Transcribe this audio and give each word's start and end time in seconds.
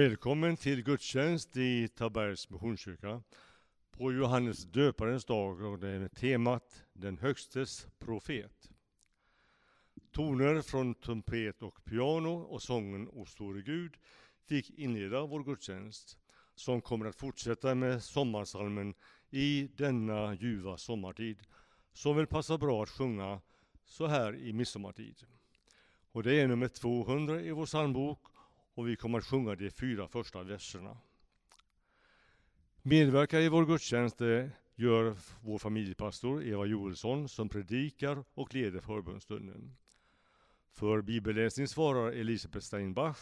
Välkommen 0.00 0.56
till 0.56 0.82
gudstjänst 0.82 1.56
i 1.56 1.88
Tabergs 1.88 2.50
Missionskyrka 2.50 3.22
på 3.90 4.12
Johannes 4.12 4.64
döparens 4.64 5.24
dag 5.24 5.60
och 5.60 5.78
det 5.78 5.88
är 5.88 6.08
temat 6.08 6.84
Den 6.92 7.18
högstes 7.18 7.86
profet. 7.98 8.70
Toner 10.12 10.62
från 10.62 10.94
trumpet 10.94 11.62
och 11.62 11.84
piano 11.84 12.34
och 12.34 12.62
sången 12.62 13.08
O 13.08 13.24
store 13.26 13.62
Gud 13.62 13.96
fick 14.46 14.70
inleda 14.70 15.26
vår 15.26 15.44
gudstjänst 15.44 16.18
som 16.54 16.80
kommer 16.80 17.06
att 17.06 17.16
fortsätta 17.16 17.74
med 17.74 18.02
sommarsalmen 18.02 18.94
I 19.30 19.68
denna 19.76 20.34
ljuva 20.34 20.76
sommartid 20.76 21.42
som 21.92 22.16
väl 22.16 22.26
passar 22.26 22.58
bra 22.58 22.82
att 22.82 22.90
sjunga 22.90 23.40
så 23.84 24.06
här 24.06 24.36
i 24.36 24.52
midsommartid. 24.52 25.16
Och 26.12 26.22
det 26.22 26.40
är 26.40 26.48
nummer 26.48 26.68
200 26.68 27.40
i 27.40 27.50
vår 27.50 27.66
psalmbok 27.66 28.29
och 28.80 28.88
vi 28.88 28.96
kommer 28.96 29.18
att 29.18 29.24
sjunga 29.24 29.54
de 29.54 29.70
fyra 29.70 30.08
första 30.08 30.42
verserna. 30.42 30.96
Medverkar 32.82 33.40
i 33.40 33.48
vår 33.48 33.66
gudstjänst 33.66 34.20
gör 34.74 35.16
vår 35.40 35.58
familjepastor 35.58 36.44
Eva 36.44 36.66
Joelsson 36.66 37.28
som 37.28 37.48
predikar 37.48 38.24
och 38.34 38.54
leder 38.54 38.80
förbundsstunden. 38.80 39.76
För 40.72 41.02
bibelläsning 41.02 41.68
svarar 41.68 42.12
Elisabeth 42.12 42.66
Steinbach. 42.66 43.18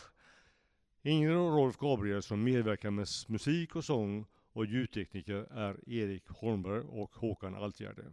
Inger 1.03 1.37
och 1.37 1.53
Rolf 1.53 1.77
Gabriel, 1.77 2.23
som 2.23 2.45
medverkar 2.45 2.91
med 2.91 3.07
musik 3.29 3.77
och 3.77 3.85
sång 3.85 4.27
och 4.53 4.67
ljudtekniker 4.67 5.47
är 5.51 5.89
Erik 5.89 6.29
Holmberg 6.29 6.81
och 6.81 7.17
Håkan 7.17 7.55
Altgärde. 7.55 8.05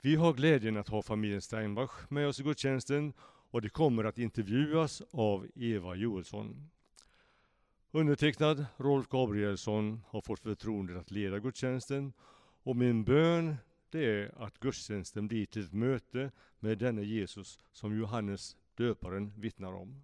Vi 0.00 0.14
har 0.14 0.32
glädjen 0.32 0.76
att 0.76 0.88
ha 0.88 1.02
familjen 1.02 1.42
Steinbach 1.42 2.10
med 2.10 2.28
oss 2.28 2.40
i 2.40 2.42
gudstjänsten 2.42 3.12
och 3.50 3.62
det 3.62 3.68
kommer 3.68 4.04
att 4.04 4.18
intervjuas 4.18 5.02
av 5.10 5.48
Eva 5.54 5.94
Joelsson. 5.94 6.70
Undertecknad 7.90 8.66
Rolf 8.76 9.08
Gabrielsson 9.08 10.00
har 10.08 10.20
fått 10.20 10.40
förtroendet 10.40 10.96
att 10.96 11.10
leda 11.10 11.38
gudstjänsten 11.38 12.12
och 12.62 12.76
min 12.76 13.04
bön 13.04 13.56
det 13.90 14.04
är 14.04 14.42
att 14.42 14.58
gudstjänsten 14.58 15.28
blir 15.28 15.46
till 15.46 15.64
ett 15.64 15.72
möte 15.72 16.30
med 16.58 16.78
denne 16.78 17.02
Jesus 17.02 17.58
som 17.72 17.98
Johannes 17.98 18.56
döparen 18.74 19.32
vittnar 19.36 19.72
om. 19.72 20.02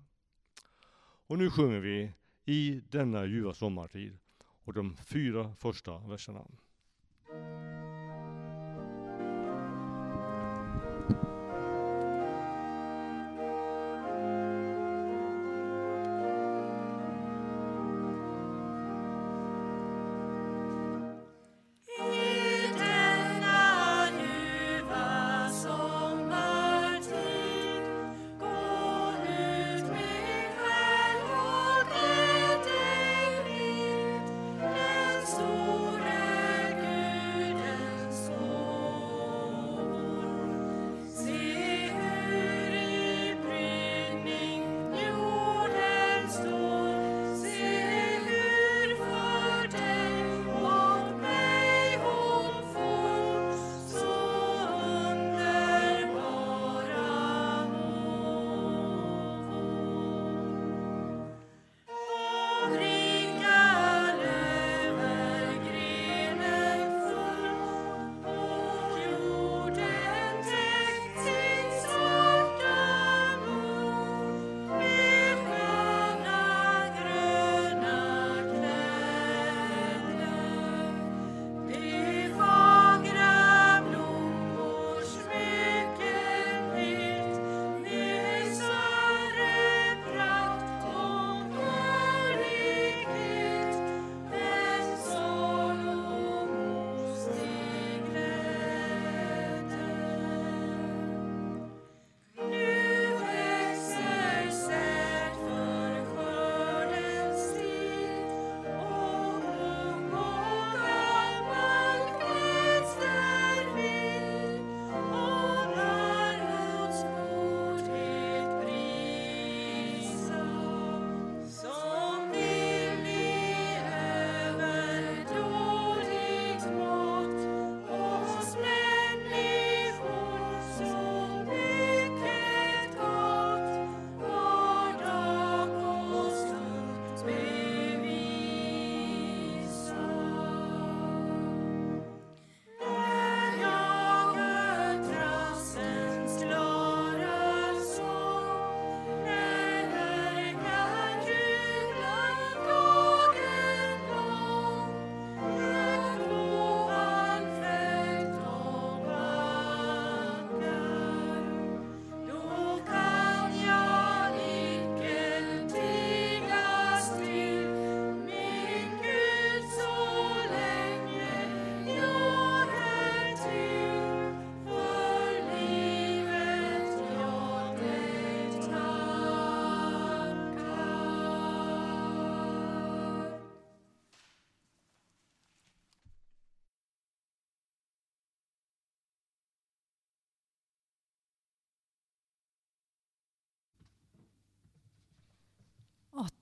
Och 1.27 1.39
nu 1.39 1.51
sjunger 1.51 1.79
vi 1.79 2.13
i 2.45 2.81
denna 2.91 3.27
ljuva 3.27 3.55
sommartid 3.55 4.19
och 4.65 4.73
de 4.73 4.97
fyra 4.97 5.55
första 5.55 5.99
verserna. 5.99 6.47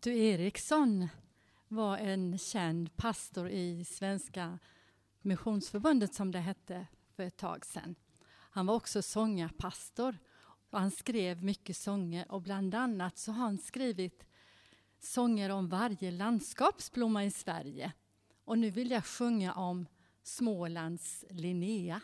Otto 0.05 0.11
Eriksson 0.11 1.09
var 1.69 1.99
en 1.99 2.39
känd 2.39 2.97
pastor 2.97 3.49
i 3.49 3.85
Svenska 3.85 4.59
Missionsförbundet 5.21 6.15
som 6.15 6.31
det 6.31 6.39
hette 6.39 6.87
för 7.17 7.23
ett 7.23 7.37
tag 7.37 7.67
sedan. 7.67 7.95
Han 8.29 8.67
var 8.67 8.75
också 8.75 9.03
sångarpastor 9.03 10.19
och 10.71 10.81
han 10.81 10.91
skrev 10.91 11.45
mycket 11.45 11.77
sånger 11.77 12.33
och 12.33 12.43
bland 12.43 12.75
annat 12.75 13.19
så 13.19 13.33
har 13.33 13.45
han 13.45 13.59
skrivit 13.59 14.27
sånger 14.99 15.51
om 15.51 15.69
varje 15.69 16.11
landskapsblomma 16.11 17.25
i 17.25 17.31
Sverige. 17.31 17.93
Och 18.45 18.59
nu 18.59 18.71
vill 18.71 18.91
jag 18.91 19.05
sjunga 19.05 19.55
om 19.55 19.87
Smålands 20.23 21.25
Linnea. 21.31 22.01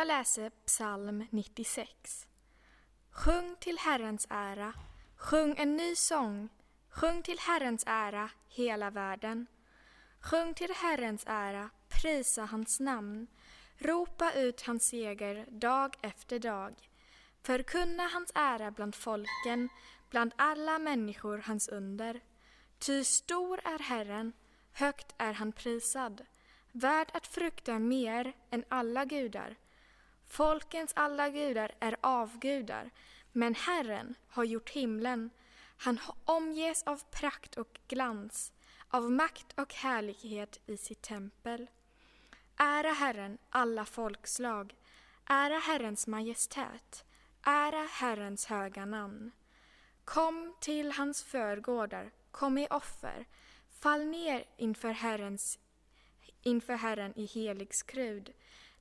Jag 0.00 0.06
läser 0.06 0.50
psalm 0.66 1.24
96. 1.30 2.26
Sjung 3.10 3.56
till 3.60 3.78
Herrens 3.78 4.26
ära, 4.30 4.72
sjung 5.16 5.54
en 5.58 5.76
ny 5.76 5.96
sång, 5.96 6.48
sjung 6.90 7.22
till 7.22 7.38
Herrens 7.38 7.84
ära, 7.86 8.30
hela 8.48 8.90
världen. 8.90 9.46
Sjung 10.20 10.54
till 10.54 10.70
Herrens 10.74 11.24
ära, 11.26 11.70
prisa 11.88 12.44
hans 12.44 12.80
namn, 12.80 13.26
ropa 13.78 14.32
ut 14.32 14.62
hans 14.62 14.88
seger 14.88 15.46
dag 15.50 15.96
efter 16.02 16.38
dag. 16.38 16.74
Förkunna 17.42 18.08
hans 18.08 18.32
ära 18.34 18.70
bland 18.70 18.94
folken, 18.94 19.68
bland 20.10 20.34
alla 20.36 20.78
människor 20.78 21.38
hans 21.38 21.68
under. 21.68 22.20
Ty 22.78 23.04
stor 23.04 23.60
är 23.64 23.78
Herren, 23.78 24.32
högt 24.72 25.14
är 25.18 25.32
han 25.32 25.52
prisad, 25.52 26.26
värd 26.72 27.08
att 27.12 27.26
frukta 27.26 27.78
mer 27.78 28.32
än 28.50 28.64
alla 28.68 29.04
gudar. 29.04 29.56
Folkens 30.30 30.92
alla 30.96 31.28
gudar 31.28 31.72
är 31.80 31.96
avgudar, 32.00 32.90
men 33.32 33.54
Herren 33.54 34.14
har 34.28 34.44
gjort 34.44 34.70
himlen. 34.70 35.30
Han 35.76 36.00
omges 36.24 36.82
av 36.82 37.02
prakt 37.10 37.56
och 37.56 37.80
glans, 37.88 38.52
av 38.88 39.10
makt 39.10 39.58
och 39.58 39.74
härlighet 39.74 40.60
i 40.66 40.76
sitt 40.76 41.02
tempel. 41.02 41.66
Ära 42.56 42.92
Herren, 42.92 43.38
alla 43.50 43.84
folkslag. 43.84 44.74
Ära 45.26 45.58
Herrens 45.58 46.06
majestät. 46.06 47.04
Ära 47.42 47.86
Herrens 47.90 48.46
höga 48.46 48.84
namn. 48.84 49.32
Kom 50.04 50.54
till 50.60 50.92
hans 50.92 51.22
förgårdar, 51.22 52.10
kom 52.30 52.58
i 52.58 52.66
offer. 52.70 53.26
Fall 53.80 54.04
ner 54.04 54.44
inför, 54.56 54.90
Herrens, 54.90 55.58
inför 56.42 56.74
Herren 56.74 57.12
i 57.16 57.24
helig 57.26 57.74
skrud. 57.74 58.32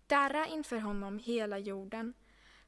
Darra 0.09 0.47
inför 0.47 0.79
honom 0.79 1.19
hela 1.19 1.57
jorden. 1.57 2.13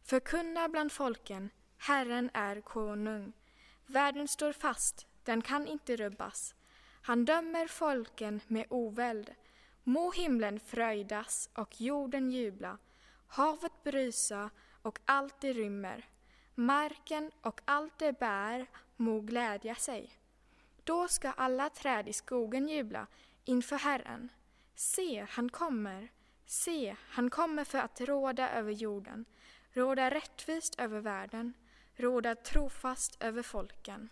Förkunna 0.03 0.69
bland 0.69 0.91
folken, 0.91 1.49
Herren 1.77 2.29
är 2.33 2.61
konung. 2.61 3.33
Världen 3.85 4.27
står 4.27 4.53
fast, 4.53 5.07
den 5.23 5.41
kan 5.41 5.67
inte 5.67 5.95
rubbas. 5.95 6.55
Han 7.01 7.25
dömer 7.25 7.67
folken 7.67 8.41
med 8.47 8.65
oväld. 8.69 9.33
Må 9.83 10.11
himlen 10.11 10.59
fröjdas 10.59 11.49
och 11.53 11.81
jorden 11.81 12.31
jubla, 12.31 12.77
havet 13.27 13.83
brusa 13.83 14.49
och 14.81 14.99
allt 15.05 15.41
det 15.41 15.53
rymmer. 15.53 16.09
Marken 16.55 17.31
och 17.41 17.61
allt 17.65 17.99
det 17.99 18.19
bär 18.19 18.65
må 18.95 19.19
glädja 19.19 19.75
sig. 19.75 20.13
Då 20.83 21.07
ska 21.07 21.31
alla 21.31 21.69
träd 21.69 22.07
i 22.07 22.13
skogen 22.13 22.67
jubla 22.67 23.07
inför 23.45 23.77
Herren. 23.77 24.29
Se, 24.75 25.25
han 25.29 25.49
kommer. 25.49 26.11
Se, 26.51 26.95
han 27.09 27.29
kommer 27.29 27.63
för 27.63 27.77
att 27.77 28.01
råda 28.01 28.49
över 28.49 28.71
jorden, 28.71 29.25
råda 29.73 30.09
rättvist 30.11 30.79
över 30.79 30.99
världen, 30.99 31.53
råda 31.95 32.35
trofast 32.35 33.23
över 33.23 33.43
folken. 33.43 34.09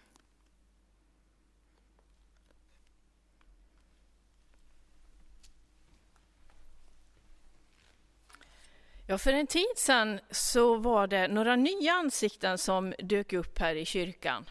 Ja, 9.08 9.18
för 9.18 9.34
en 9.34 9.48
tid 9.48 9.78
sedan 9.78 10.20
så 10.32 10.76
var 10.76 11.08
det 11.08 11.28
några 11.28 11.56
nya 11.56 11.94
ansikten 11.94 12.58
som 12.58 12.94
dök 13.00 13.34
upp 13.34 13.60
här 13.60 13.76
i 13.76 13.86
kyrkan. 13.86 14.46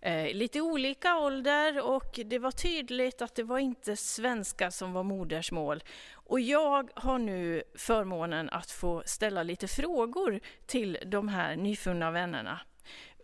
Eh, 0.00 0.34
lite 0.34 0.60
olika 0.60 1.16
ålder 1.18 1.86
och 1.86 2.20
det 2.24 2.38
var 2.38 2.50
tydligt 2.50 3.22
att 3.22 3.34
det 3.34 3.42
var 3.42 3.58
inte 3.58 3.96
svenska 3.96 4.70
som 4.70 4.92
var 4.92 5.02
modersmål. 5.02 5.82
Och 6.12 6.40
jag 6.40 6.90
har 6.94 7.18
nu 7.18 7.62
förmånen 7.74 8.50
att 8.50 8.70
få 8.70 9.02
ställa 9.06 9.42
lite 9.42 9.68
frågor 9.68 10.40
till 10.66 10.98
de 11.06 11.28
här 11.28 11.56
nyfunna 11.56 12.10
vännerna. 12.10 12.60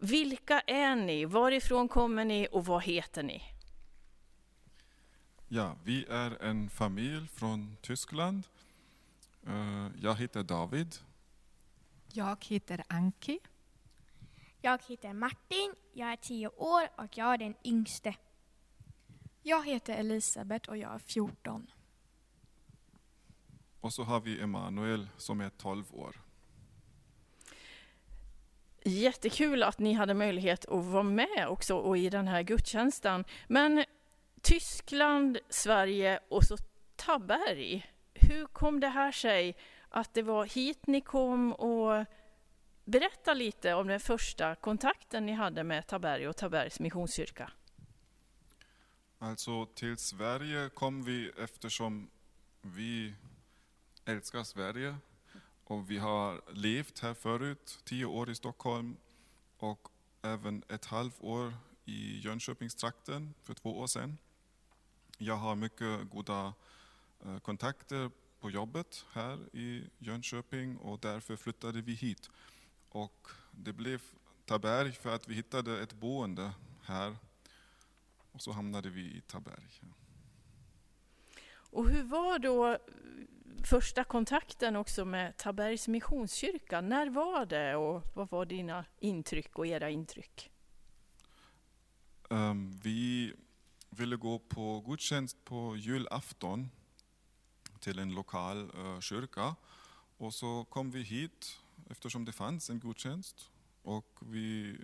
Vilka 0.00 0.60
är 0.60 0.96
ni? 0.96 1.24
Varifrån 1.24 1.88
kommer 1.88 2.24
ni 2.24 2.48
och 2.52 2.66
vad 2.66 2.82
heter 2.82 3.22
ni? 3.22 3.42
Ja, 5.48 5.76
vi 5.84 6.06
är 6.10 6.42
en 6.42 6.70
familj 6.70 7.28
från 7.28 7.76
Tyskland. 7.80 8.42
Eh, 9.46 9.88
jag 10.00 10.14
heter 10.14 10.42
David. 10.42 10.94
Jag 12.12 12.44
heter 12.44 12.84
Anki. 12.88 13.38
Jag 14.60 14.80
heter 14.88 15.12
Martin, 15.12 15.74
jag 15.92 16.12
är 16.12 16.16
tio 16.16 16.48
år 16.48 16.88
och 16.96 17.18
jag 17.18 17.34
är 17.34 17.38
den 17.38 17.54
yngste. 17.64 18.14
Jag 19.42 19.66
heter 19.66 19.94
Elisabeth 19.94 20.70
och 20.70 20.76
jag 20.76 20.94
är 20.94 20.98
14. 20.98 21.70
Och 23.80 23.92
så 23.92 24.02
har 24.02 24.20
vi 24.20 24.40
Emanuel 24.40 25.08
som 25.16 25.40
är 25.40 25.50
12 25.50 25.84
år. 25.94 26.20
Jättekul 28.84 29.62
att 29.62 29.78
ni 29.78 29.92
hade 29.92 30.14
möjlighet 30.14 30.64
att 30.64 30.84
vara 30.84 31.02
med 31.02 31.46
också 31.48 31.76
och 31.76 31.98
i 31.98 32.10
den 32.10 32.28
här 32.28 32.42
gudstjänsten. 32.42 33.24
Men 33.48 33.84
Tyskland, 34.42 35.38
Sverige 35.48 36.20
och 36.28 36.44
så 36.44 36.56
Taberg. 36.96 37.86
Hur 38.14 38.46
kom 38.46 38.80
det 38.80 38.88
här 38.88 39.12
sig 39.12 39.56
att 39.88 40.14
det 40.14 40.22
var 40.22 40.44
hit 40.44 40.86
ni 40.86 41.00
kom 41.00 41.52
och 41.52 42.04
berätta 42.86 43.34
lite 43.34 43.74
om 43.74 43.86
den 43.86 44.00
första 44.00 44.54
kontakten 44.54 45.26
ni 45.26 45.32
hade 45.32 45.64
med 45.64 45.86
Taberg 45.86 46.28
och 46.28 46.36
Tabergs 46.36 46.80
missionskyrka. 46.80 47.50
Alltså 49.18 49.66
till 49.66 49.96
Sverige 49.96 50.68
kom 50.68 51.04
vi 51.04 51.30
eftersom 51.38 52.10
vi 52.62 53.14
älskar 54.04 54.44
Sverige 54.44 54.96
och 55.64 55.90
vi 55.90 55.98
har 55.98 56.42
levt 56.52 56.98
här 56.98 57.14
förut, 57.14 57.78
tio 57.84 58.04
år 58.04 58.30
i 58.30 58.34
Stockholm 58.34 58.96
och 59.58 59.88
även 60.22 60.62
ett 60.68 60.84
halvår 60.84 61.54
i 61.84 62.20
Jönköpingstrakten 62.20 63.34
för 63.42 63.54
två 63.54 63.78
år 63.78 63.86
sedan. 63.86 64.18
Jag 65.18 65.36
har 65.36 65.54
mycket 65.54 66.10
goda 66.10 66.54
eh, 67.24 67.38
kontakter 67.38 68.10
på 68.40 68.50
jobbet 68.50 69.04
här 69.12 69.56
i 69.56 69.84
Jönköping 69.98 70.76
och 70.76 70.98
därför 70.98 71.36
flyttade 71.36 71.80
vi 71.82 71.94
hit. 71.94 72.30
Och 72.96 73.28
det 73.50 73.72
blev 73.72 74.02
Taberg 74.44 74.92
för 74.92 75.14
att 75.14 75.28
vi 75.28 75.34
hittade 75.34 75.82
ett 75.82 75.92
boende 75.92 76.52
här 76.82 77.16
och 78.32 78.42
så 78.42 78.52
hamnade 78.52 78.90
vi 78.90 79.00
i 79.00 79.20
Taberg. 79.20 79.82
Och 81.48 81.88
hur 81.88 82.02
var 82.02 82.38
då 82.38 82.78
första 83.64 84.04
kontakten 84.04 84.76
också 84.76 85.04
med 85.04 85.36
Tabergs 85.36 85.88
Missionskyrka? 85.88 86.80
När 86.80 87.10
var 87.10 87.46
det 87.46 87.76
och 87.76 88.02
vad 88.14 88.30
var 88.30 88.46
dina 88.46 88.84
intryck 88.98 89.58
och 89.58 89.66
era 89.66 89.90
intryck? 89.90 90.50
Um, 92.30 92.72
vi 92.72 93.34
ville 93.90 94.16
gå 94.16 94.38
på 94.38 94.80
gudstjänst 94.80 95.44
på 95.44 95.76
julafton 95.76 96.70
till 97.80 97.98
en 97.98 98.14
lokal 98.14 98.70
uh, 98.78 99.00
kyrka. 99.00 99.56
Och 100.18 100.34
så 100.34 100.64
kom 100.64 100.90
vi 100.90 101.02
hit 101.02 101.60
eftersom 101.90 102.24
det 102.24 102.32
fanns 102.32 102.70
en 102.70 102.80
gudstjänst. 102.80 103.50
Och 103.82 104.18
vi 104.20 104.70
eh, 104.70 104.76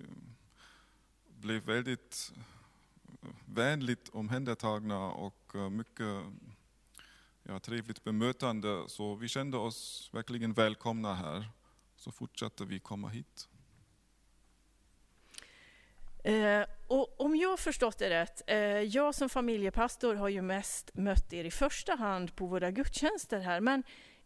blev 1.27 1.63
väldigt 1.63 2.33
eh, 3.23 3.29
vänligt 3.45 4.09
omhändertagna 4.09 5.11
och 5.11 5.53
eh, 5.55 5.71
mycket 5.71 6.25
ja, 7.43 7.59
trevligt 7.59 8.05
bemötande. 8.05 8.85
Så 8.89 9.15
vi 9.15 9.29
kände 9.29 9.57
oss 9.57 10.11
verkligen 10.13 10.53
välkomna 10.53 11.15
här. 11.15 11.49
Så 11.97 12.13
fortsatte 12.13 12.65
vi 12.65 12.81
komma 12.81 13.09
hit. 13.09 13.49
Eh, 16.25 16.65
och 16.87 17.21
om 17.21 17.37
jag 17.37 17.59
förstått 17.59 17.99
det 17.99 18.11
rätt, 18.11 18.43
eh, 18.47 18.57
jag 18.81 19.15
som 19.15 19.29
familjepastor 19.29 20.15
har 20.15 20.29
ju 20.29 20.43
mest 20.43 20.91
mött 20.95 21.33
er 21.33 21.45
i 21.45 21.51
första 21.51 21.95
hand 21.95 22.37
på 22.37 22.47
våra 22.47 22.71
gudstjänster 22.71 23.41
här, 23.41 23.61
men 23.61 23.83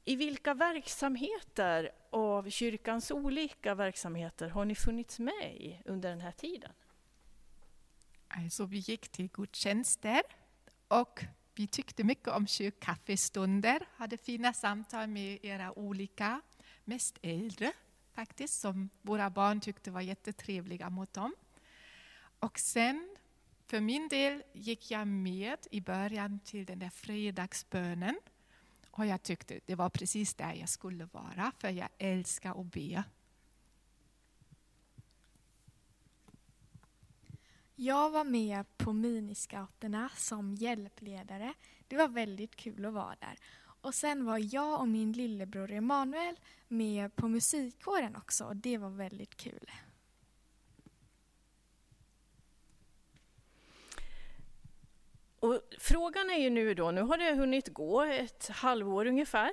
i 0.08 0.16
vilka 0.16 0.54
verksamheter 0.54 1.90
av 2.10 2.50
kyrkans 2.50 3.10
olika 3.10 3.74
verksamheter 3.74 4.48
har 4.48 4.64
ni 4.64 4.74
funnits 4.74 5.18
med 5.18 5.56
i 5.56 5.80
under 5.84 6.10
den 6.10 6.20
här 6.20 6.32
tiden? 6.32 6.72
Alltså, 8.28 8.66
vi 8.66 8.78
gick 8.78 9.08
till 9.08 9.28
gudstjänster 9.28 10.22
och 10.88 11.24
vi 11.54 11.66
tyckte 11.66 12.04
mycket 12.04 12.28
om 12.28 12.46
kyrkkaffestunder, 12.46 13.88
hade 13.96 14.16
fina 14.16 14.52
samtal 14.52 15.08
med 15.08 15.38
era 15.44 15.78
olika, 15.78 16.40
mest 16.84 17.18
äldre 17.22 17.72
faktiskt, 18.12 18.60
som 18.60 18.90
våra 19.02 19.30
barn 19.30 19.60
tyckte 19.60 19.90
var 19.90 20.00
jättetrevliga 20.00 20.90
mot 20.90 21.12
dem. 21.12 21.34
Och 22.38 22.58
sen, 22.58 23.16
för 23.66 23.80
min 23.80 24.08
del, 24.08 24.42
gick 24.52 24.90
jag 24.90 25.08
med 25.08 25.58
i 25.70 25.80
början 25.80 26.40
till 26.44 26.64
den 26.64 26.78
där 26.78 26.90
fredagsbönen. 26.90 28.16
Och 28.96 29.06
jag 29.06 29.22
tyckte 29.22 29.60
det 29.66 29.74
var 29.74 29.90
precis 29.90 30.34
där 30.34 30.54
jag 30.54 30.68
skulle 30.68 31.04
vara, 31.04 31.52
för 31.58 31.70
jag 31.70 31.88
älskar 31.98 32.60
att 32.60 32.66
be. 32.66 33.04
Jag 37.74 38.10
var 38.10 38.24
med 38.24 38.76
på 38.76 38.92
miniscouterna 38.92 40.08
som 40.16 40.54
hjälpledare. 40.54 41.54
Det 41.88 41.96
var 41.96 42.08
väldigt 42.08 42.56
kul 42.56 42.84
att 42.84 42.92
vara 42.92 43.16
där. 43.20 43.38
Och 43.58 43.94
sen 43.94 44.24
var 44.24 44.54
jag 44.54 44.80
och 44.80 44.88
min 44.88 45.12
lillebror 45.12 45.72
Emanuel 45.72 46.40
med 46.68 47.16
på 47.16 47.28
musikkåren 47.28 48.16
också 48.16 48.44
och 48.44 48.56
det 48.56 48.78
var 48.78 48.90
väldigt 48.90 49.36
kul. 49.36 49.70
Och 55.46 55.60
frågan 55.78 56.30
är 56.30 56.38
ju 56.38 56.50
nu 56.50 56.74
då, 56.74 56.90
nu 56.90 57.00
har 57.00 57.18
det 57.18 57.34
hunnit 57.34 57.68
gå 57.68 58.02
ett 58.02 58.48
halvår 58.48 59.06
ungefär. 59.06 59.52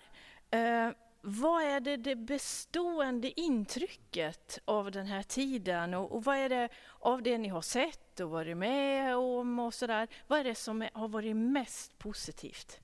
Eh, 0.50 0.90
vad 1.22 1.64
är 1.64 1.80
det, 1.80 1.98
det 1.98 2.16
bestående 2.16 3.40
intrycket 3.40 4.60
av 4.66 4.92
den 4.92 5.06
här 5.06 5.24
tiden 5.24 5.94
och, 5.94 6.12
och, 6.12 6.24
vad 6.24 6.38
är 6.38 6.50
det 6.50 6.70
av 7.00 7.24
det 7.24 7.38
ni 7.38 7.48
har 7.48 7.62
sett 7.62 8.20
och 8.20 8.30
varit 8.30 8.58
med 8.58 9.16
om 9.16 9.60
och 9.60 9.74
sådär, 9.74 10.08
vad 10.28 10.40
är 10.40 10.44
det 10.44 10.56
som 10.56 10.82
är, 10.82 10.90
har 10.94 11.08
varit 11.08 11.36
mest 11.36 11.98
positivt? 11.98 12.80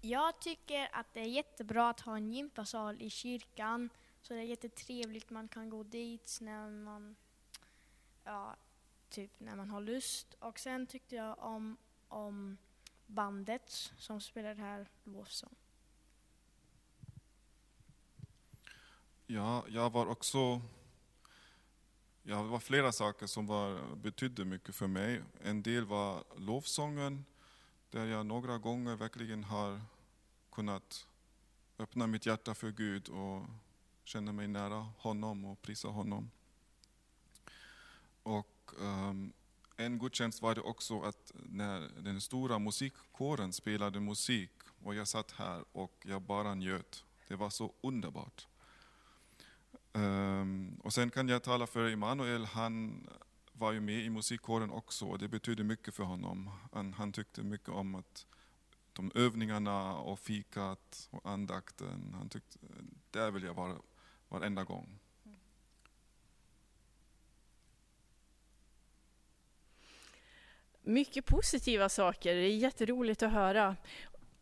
Jag 0.00 0.40
tycker 0.40 0.88
att 0.92 1.06
det 1.12 1.20
är 1.20 1.24
jättebra 1.24 1.90
att 1.90 2.00
ha 2.00 2.16
en 2.16 2.32
gympasal 2.32 3.02
i 3.02 3.10
kyrkan. 3.10 3.90
Så 4.20 4.34
det 4.34 4.40
är 4.40 4.44
jättetrevligt, 4.44 5.30
man 5.30 5.48
kan 5.48 5.70
gå 5.70 5.82
dit 5.82 6.38
när 6.40 6.70
man, 6.70 7.16
ja, 8.24 8.56
typ 9.08 9.40
när 9.40 9.56
man 9.56 9.70
har 9.70 9.80
lust. 9.80 10.34
Och 10.38 10.58
sen 10.58 10.86
tyckte 10.86 11.16
jag 11.16 11.38
om, 11.38 11.76
om 12.08 12.58
bandet 13.06 13.92
som 13.98 14.20
spelade 14.20 14.62
här 14.62 14.88
lovsång. 15.04 15.54
Ja, 19.26 19.64
jag 19.68 19.90
var 19.90 20.06
också... 20.06 20.60
Ja, 22.22 22.36
det 22.42 22.48
var 22.48 22.58
flera 22.58 22.92
saker 22.92 23.26
som 23.26 23.46
var, 23.46 23.96
betydde 23.96 24.44
mycket 24.44 24.74
för 24.74 24.86
mig. 24.86 25.22
En 25.42 25.62
del 25.62 25.84
var 25.84 26.24
lovsången, 26.36 27.24
där 27.90 28.06
jag 28.06 28.26
några 28.26 28.58
gånger 28.58 28.96
verkligen 28.96 29.44
har 29.44 29.80
kunnat 30.50 31.06
öppna 31.78 32.06
mitt 32.06 32.26
hjärta 32.26 32.54
för 32.54 32.70
Gud 32.70 33.08
och 33.08 33.42
känna 34.04 34.32
mig 34.32 34.48
nära 34.48 34.86
honom 34.98 35.44
och 35.44 35.62
prisa 35.62 35.88
honom. 35.88 36.30
Och 38.22 38.72
um, 38.78 39.32
en 39.76 39.98
gudstjänst 39.98 40.42
var 40.42 40.54
det 40.54 40.60
också 40.60 41.00
att 41.00 41.32
när 41.34 41.88
den 42.00 42.20
stora 42.20 42.58
musikkåren 42.58 43.52
spelade 43.52 44.00
musik 44.00 44.52
och 44.82 44.94
jag 44.94 45.08
satt 45.08 45.32
här 45.32 45.64
och 45.72 46.06
jag 46.08 46.22
bara 46.22 46.54
njöt. 46.54 47.04
Det 47.28 47.36
var 47.36 47.50
så 47.50 47.72
underbart. 47.80 48.46
Um, 49.92 50.80
och 50.84 50.92
sen 50.92 51.10
kan 51.10 51.28
jag 51.28 51.42
tala 51.42 51.66
för 51.66 51.90
Emanuel, 51.90 52.44
han 52.44 53.06
var 53.52 53.72
ju 53.72 53.80
med 53.80 54.04
i 54.04 54.10
musikkåren 54.10 54.70
också 54.70 55.06
och 55.06 55.18
det 55.18 55.28
betydde 55.28 55.64
mycket 55.64 55.94
för 55.94 56.04
honom. 56.04 56.50
Han, 56.72 56.92
han 56.92 57.12
tyckte 57.12 57.42
mycket 57.42 57.68
om 57.68 57.94
att 57.94 58.26
de 58.92 59.12
övningarna 59.14 59.96
och 59.96 60.18
fikat 60.18 61.08
och 61.10 61.30
andakten. 61.30 62.14
Han 62.18 62.28
tyckte, 62.28 62.58
där 63.10 63.30
vill 63.30 63.42
jag 63.42 63.54
vara 63.54 63.76
varenda 64.28 64.64
gång. 64.64 64.98
Mycket 70.88 71.26
positiva 71.26 71.88
saker, 71.88 72.34
det 72.34 72.40
är 72.40 72.56
jätteroligt 72.56 73.22
att 73.22 73.32
höra. 73.32 73.76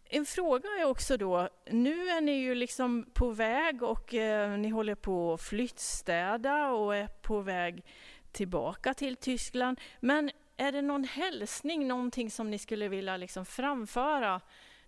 En 0.04 0.26
fråga 0.26 0.68
är 0.80 0.84
också 0.84 1.16
då, 1.16 1.48
nu 1.70 2.08
är 2.08 2.20
ni 2.20 2.32
ju 2.32 2.54
liksom 2.54 3.06
på 3.12 3.30
väg 3.30 3.82
och 3.82 4.14
eh, 4.14 4.58
ni 4.58 4.68
håller 4.68 4.94
på 4.94 5.32
att 5.32 5.42
flyttstäda 5.42 6.70
och 6.70 6.96
är 6.96 7.06
på 7.06 7.40
väg 7.40 7.84
tillbaka 8.32 8.94
till 8.94 9.16
Tyskland. 9.16 9.80
Men 10.00 10.30
är 10.56 10.72
det 10.72 10.82
någon 10.82 11.04
hälsning, 11.04 11.88
någonting 11.88 12.30
som 12.30 12.50
ni 12.50 12.58
skulle 12.58 12.88
vilja 12.88 13.16
liksom 13.16 13.44
framföra? 13.44 14.40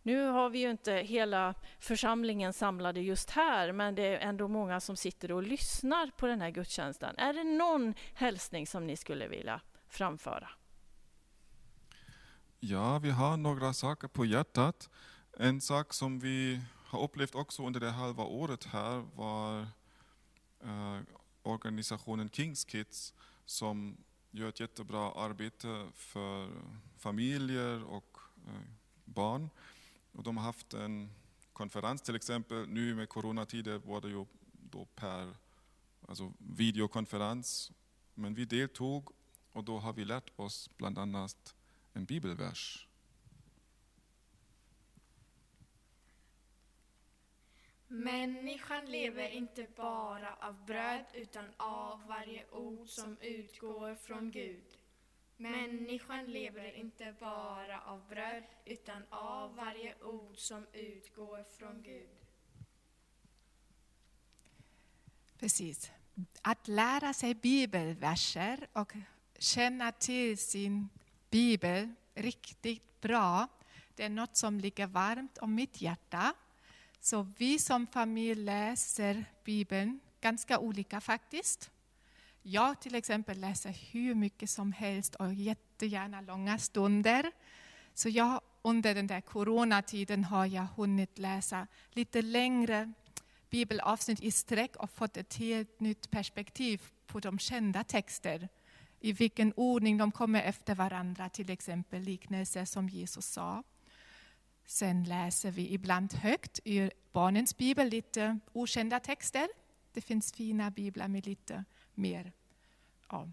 Nu 0.02 0.26
har 0.26 0.50
vi 0.50 0.58
ju 0.58 0.70
inte 0.70 0.92
hela 0.92 1.54
församlingen 1.80 2.52
samlade 2.52 3.00
just 3.00 3.30
här, 3.30 3.72
men 3.72 3.94
det 3.94 4.02
är 4.02 4.18
ändå 4.18 4.48
många 4.48 4.80
som 4.80 4.96
sitter 4.96 5.32
och 5.32 5.42
lyssnar 5.42 6.10
på 6.16 6.26
den 6.26 6.40
här 6.40 6.50
gudstjänsten. 6.50 7.14
Är 7.18 7.32
det 7.32 7.44
någon 7.44 7.94
hälsning 8.14 8.66
som 8.66 8.86
ni 8.86 8.96
skulle 8.96 9.28
vilja 9.28 9.60
framföra? 9.88 10.48
Ja, 12.60 12.98
vi 12.98 13.10
har 13.10 13.36
några 13.36 13.72
saker 13.72 14.08
på 14.08 14.24
hjärtat. 14.24 14.90
En 15.38 15.60
sak 15.60 15.92
som 15.92 16.18
vi 16.18 16.60
har 16.74 17.02
upplevt 17.02 17.34
också 17.34 17.66
under 17.66 17.80
det 17.80 17.90
halva 17.90 18.24
året 18.24 18.64
här 18.64 19.04
var 19.14 19.60
eh, 20.60 21.00
organisationen 21.42 22.30
Kings 22.30 22.64
Kids 22.64 23.14
som 23.44 23.96
gör 24.30 24.48
ett 24.48 24.60
jättebra 24.60 25.12
arbete 25.12 25.88
för 25.94 26.48
familjer 26.96 27.84
och 27.84 28.18
eh, 28.46 28.68
barn. 29.04 29.50
Och 30.12 30.22
de 30.22 30.36
har 30.36 30.44
haft 30.44 30.74
en 30.74 31.10
konferens 31.52 32.02
till 32.02 32.16
exempel. 32.16 32.68
Nu 32.68 32.94
med 32.94 33.08
coronatider 33.08 33.78
var 33.78 34.00
det 34.00 34.08
ju 34.08 34.26
då 34.52 34.84
per 34.84 35.36
alltså 36.08 36.32
videokonferens. 36.38 37.72
Men 38.14 38.34
vi 38.34 38.44
deltog 38.44 39.10
och 39.52 39.64
då 39.64 39.78
har 39.78 39.92
vi 39.92 40.04
lärt 40.04 40.30
oss 40.36 40.70
bland 40.76 40.98
annat 40.98 41.55
en 41.96 42.04
bibelvers. 42.04 42.88
Människan 47.88 48.86
lever 48.86 49.28
inte 49.28 49.66
bara 49.76 50.34
av 50.34 50.64
bröd 50.64 51.04
utan 51.14 51.44
av 51.56 52.06
varje 52.06 52.50
ord 52.50 52.88
som 52.88 53.16
utgår 53.20 53.94
från 53.94 54.30
Gud. 54.30 54.78
Människan 55.36 56.24
lever 56.24 56.72
inte 56.72 57.14
bara 57.20 57.80
av 57.80 58.08
bröd 58.08 58.44
utan 58.64 59.02
av 59.10 59.56
varje 59.56 59.94
ord 60.02 60.36
som 60.36 60.66
utgår 60.72 61.44
från 61.58 61.82
Gud. 61.82 62.08
Precis. 65.38 65.90
Att 66.42 66.68
lära 66.68 67.14
sig 67.14 67.34
bibelverser 67.34 68.68
och 68.72 68.92
känna 69.38 69.92
till 69.92 70.38
sin 70.38 70.88
bibel 71.36 71.94
riktigt 72.14 73.00
bra, 73.00 73.48
det 73.94 74.04
är 74.04 74.08
något 74.08 74.36
som 74.36 74.60
ligger 74.60 74.86
varmt 74.86 75.38
om 75.38 75.54
mitt 75.54 75.80
hjärta. 75.80 76.34
Så 77.00 77.32
vi 77.38 77.58
som 77.58 77.86
familj 77.86 78.34
läser 78.34 79.24
Bibeln 79.44 80.00
ganska 80.20 80.58
olika 80.58 81.00
faktiskt. 81.00 81.70
Jag 82.42 82.80
till 82.80 82.94
exempel 82.94 83.40
läser 83.40 83.76
hur 83.92 84.14
mycket 84.14 84.50
som 84.50 84.72
helst 84.72 85.14
och 85.14 85.34
jättegärna 85.34 86.20
långa 86.20 86.58
stunder. 86.58 87.32
Så 87.94 88.08
jag, 88.08 88.40
under 88.62 88.94
den 88.94 89.06
där 89.06 89.20
coronatiden 89.20 90.24
har 90.24 90.46
jag 90.46 90.66
hunnit 90.76 91.18
läsa 91.18 91.66
lite 91.90 92.22
längre 92.22 92.92
bibelavsnitt 93.50 94.20
i 94.20 94.30
sträck 94.30 94.76
och 94.76 94.90
fått 94.90 95.16
ett 95.16 95.34
helt 95.34 95.80
nytt 95.80 96.10
perspektiv 96.10 96.82
på 97.06 97.20
de 97.20 97.38
kända 97.38 97.84
texter. 97.84 98.48
I 99.00 99.12
vilken 99.12 99.52
ordning 99.56 99.98
de 99.98 100.12
kommer 100.12 100.42
efter 100.42 100.74
varandra, 100.74 101.28
till 101.28 101.50
exempel 101.50 102.02
liknelser 102.02 102.64
som 102.64 102.88
Jesus 102.88 103.26
sa. 103.26 103.62
Sen 104.66 105.04
läser 105.04 105.50
vi 105.50 105.72
ibland 105.72 106.14
högt 106.14 106.60
ur 106.64 106.92
barnens 107.12 107.56
bibel 107.56 107.88
lite 107.88 108.38
okända 108.52 109.00
texter. 109.00 109.48
Det 109.92 110.00
finns 110.00 110.32
fina 110.32 110.70
biblar 110.70 111.08
med 111.08 111.26
lite 111.26 111.64
mer 111.94 112.32
ja, 113.08 113.30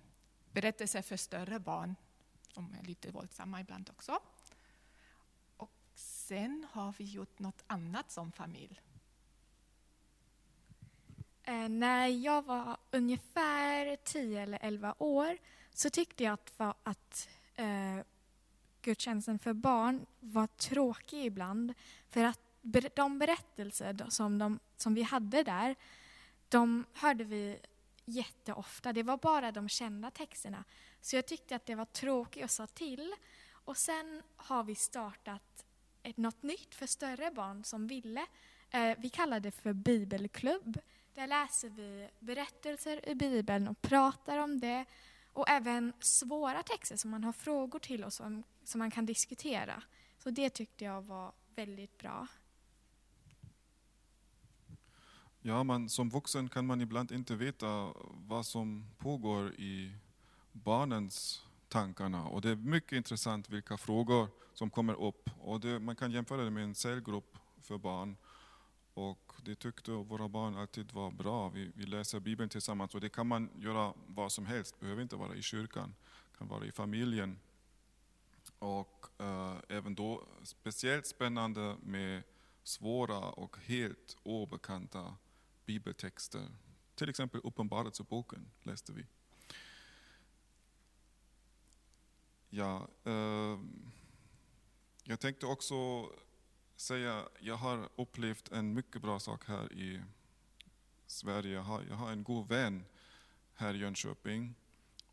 berättelser 0.51 1.01
för 1.01 1.17
större 1.17 1.59
barn. 1.59 1.95
De 2.53 2.75
är 2.79 2.83
lite 2.83 3.11
våldsamma 3.11 3.61
ibland 3.61 3.89
också. 3.89 4.19
Och 5.57 5.71
sen 5.95 6.67
har 6.71 6.95
vi 6.97 7.03
gjort 7.03 7.39
något 7.39 7.63
annat 7.67 8.11
som 8.11 8.31
familj. 8.31 8.81
Eh, 11.43 11.69
när 11.69 12.07
jag 12.07 12.41
var 12.45 12.77
ungefär 12.91 13.95
10 14.03 14.41
eller 14.41 14.59
11 14.61 14.95
år 14.97 15.37
så 15.73 15.89
tyckte 15.89 16.23
jag 16.23 16.33
att, 16.33 16.59
va- 16.59 16.75
att 16.83 17.29
eh, 17.55 17.99
gudstjänsten 18.81 19.39
för 19.39 19.53
barn 19.53 20.05
var 20.19 20.47
tråkig 20.47 21.25
ibland. 21.25 21.73
För 22.09 22.23
att 22.23 22.39
ber- 22.61 22.89
de 22.95 23.19
berättelser 23.19 24.05
som, 24.09 24.37
de, 24.37 24.59
som 24.77 24.93
vi 24.93 25.01
hade 25.03 25.43
där, 25.43 25.75
de 26.49 26.85
hörde 26.93 27.23
vi 27.23 27.59
jätteofta. 28.05 28.93
Det 28.93 29.03
var 29.03 29.17
bara 29.17 29.51
de 29.51 29.69
kända 29.69 30.11
texterna. 30.11 30.63
Så 31.01 31.15
jag 31.15 31.25
tyckte 31.25 31.55
att 31.55 31.65
det 31.65 31.75
var 31.75 31.85
tråkigt 31.85 32.43
och 32.43 32.51
sa 32.51 32.67
till. 32.67 33.13
Och 33.51 33.77
sen 33.77 34.21
har 34.35 34.63
vi 34.63 34.75
startat 34.75 35.65
ett, 36.03 36.17
något 36.17 36.43
nytt 36.43 36.75
för 36.75 36.87
större 36.87 37.31
barn 37.31 37.63
som 37.63 37.87
ville. 37.87 38.25
Eh, 38.69 38.97
vi 38.97 39.09
kallar 39.09 39.39
det 39.39 39.51
för 39.51 39.73
bibelklubb. 39.73 40.79
Där 41.13 41.27
läser 41.27 41.69
vi 41.69 42.09
berättelser 42.19 42.99
ur 43.03 43.15
Bibeln 43.15 43.67
och 43.67 43.81
pratar 43.81 44.37
om 44.37 44.59
det. 44.59 44.85
Och 45.33 45.49
även 45.49 45.93
svåra 45.99 46.63
texter 46.63 46.97
som 46.97 47.11
man 47.11 47.23
har 47.23 47.33
frågor 47.33 47.79
till 47.79 48.03
och 48.03 48.13
som, 48.13 48.43
som 48.63 48.79
man 48.79 48.91
kan 48.91 49.05
diskutera. 49.05 49.83
Så 50.17 50.29
det 50.29 50.49
tyckte 50.49 50.85
jag 50.85 51.01
var 51.01 51.33
väldigt 51.55 51.97
bra. 51.97 52.27
Ja, 55.41 55.63
man, 55.63 55.89
som 55.89 56.09
vuxen 56.09 56.49
kan 56.49 56.65
man 56.65 56.81
ibland 56.81 57.11
inte 57.11 57.35
veta 57.35 57.93
vad 58.11 58.45
som 58.45 58.85
pågår 58.97 59.53
i 59.53 59.91
barnens 60.51 61.45
tankarna. 61.67 62.27
Och 62.27 62.41
det 62.41 62.49
är 62.49 62.55
mycket 62.55 62.91
intressant 62.91 63.49
vilka 63.49 63.77
frågor 63.77 64.27
som 64.53 64.69
kommer 64.69 64.93
upp. 64.93 65.29
Och 65.39 65.59
det, 65.59 65.79
man 65.79 65.95
kan 65.95 66.11
jämföra 66.11 66.43
det 66.43 66.51
med 66.51 66.63
en 66.63 66.75
cellgrupp 66.75 67.37
för 67.61 67.77
barn. 67.77 68.17
Och 68.93 69.33
det 69.41 69.55
tyckte 69.55 69.91
våra 69.91 70.27
barn 70.27 70.57
alltid 70.57 70.91
var 70.91 71.11
bra. 71.11 71.49
Vi, 71.49 71.71
vi 71.75 71.85
läser 71.85 72.19
Bibeln 72.19 72.49
tillsammans 72.49 72.95
och 72.95 73.01
det 73.01 73.09
kan 73.09 73.27
man 73.27 73.49
göra 73.55 73.93
vad 74.07 74.31
som 74.31 74.45
helst. 74.45 74.79
behöver 74.79 75.01
inte 75.01 75.15
vara 75.15 75.35
i 75.35 75.41
kyrkan, 75.41 75.95
kan 76.37 76.47
vara 76.47 76.65
i 76.65 76.71
familjen. 76.71 77.39
Och 78.59 79.07
eh, 79.17 79.55
även 79.69 79.95
då 79.95 80.27
speciellt 80.43 81.07
spännande 81.07 81.77
med 81.81 82.23
svåra 82.63 83.19
och 83.19 83.57
helt 83.57 84.17
obekanta 84.23 85.15
bibeltexter. 85.65 86.47
Till 86.95 87.09
exempel 87.09 87.41
Uppenbarelseboken 87.43 88.51
läste 88.63 88.93
vi. 88.93 89.05
Ja, 92.49 92.87
eh, 93.03 93.59
jag 95.03 95.19
tänkte 95.19 95.45
också 95.45 96.09
säga, 96.75 97.27
jag 97.39 97.55
har 97.55 97.89
upplevt 97.95 98.51
en 98.51 98.73
mycket 98.73 99.01
bra 99.01 99.19
sak 99.19 99.47
här 99.47 99.73
i 99.73 100.01
Sverige. 101.07 101.53
Jag 101.53 101.63
har, 101.63 101.83
jag 101.89 101.95
har 101.95 102.11
en 102.11 102.23
god 102.23 102.47
vän 102.47 102.85
här 103.53 103.73
i 103.73 103.77
Jönköping. 103.77 104.55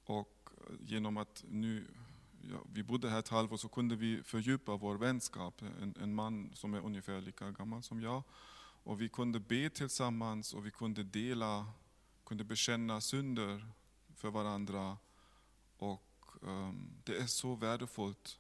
Och 0.04 0.50
genom 0.80 1.16
att 1.16 1.44
nu, 1.48 1.86
ja, 2.42 2.58
vi 2.72 2.82
bodde 2.82 3.10
här 3.10 3.18
ett 3.18 3.28
halvår 3.28 3.56
så 3.56 3.68
kunde 3.68 3.96
vi 3.96 4.22
fördjupa 4.22 4.76
vår 4.76 4.96
vänskap. 4.96 5.62
En, 5.62 5.94
en 6.00 6.14
man 6.14 6.50
som 6.54 6.74
är 6.74 6.80
ungefär 6.80 7.20
lika 7.20 7.50
gammal 7.50 7.82
som 7.82 8.00
jag. 8.00 8.22
Och 8.82 9.00
vi 9.00 9.08
kunde 9.08 9.40
be 9.40 9.70
tillsammans 9.70 10.54
och 10.54 10.66
vi 10.66 10.70
kunde 10.70 11.02
dela, 11.02 11.66
kunde 12.24 12.44
bekänna 12.44 13.00
synder 13.00 13.66
för 14.14 14.30
varandra. 14.30 14.98
Och 15.76 16.26
um, 16.40 16.90
det 17.04 17.16
är 17.16 17.26
så 17.26 17.54
värdefullt. 17.54 18.38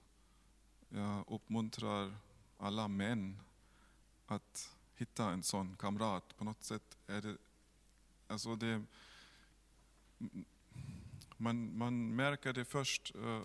Jag 0.88 1.24
uppmuntrar 1.28 2.16
alla 2.60 2.88
män 2.88 3.40
att 4.26 4.76
hitta 4.94 5.30
en 5.30 5.42
sån 5.42 5.76
kamrat. 5.76 6.36
På 6.36 6.44
något 6.44 6.64
sätt 6.64 6.98
är 7.06 7.20
det, 7.20 7.36
alltså 8.26 8.56
det 8.56 8.84
man, 11.36 11.78
man 11.78 12.16
märker 12.16 12.52
det 12.52 12.64
först 12.64 13.14
uh, 13.16 13.42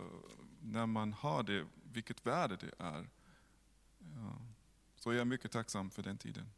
när 0.61 0.85
man 0.85 1.13
har 1.13 1.43
det, 1.43 1.67
vilket 1.83 2.25
värde 2.25 2.55
det 2.55 2.71
är. 2.83 3.09
Ja. 3.99 4.37
Så 4.95 5.13
jag 5.13 5.21
är 5.21 5.25
mycket 5.25 5.51
tacksam 5.51 5.89
för 5.89 6.03
den 6.03 6.17
tiden. 6.17 6.51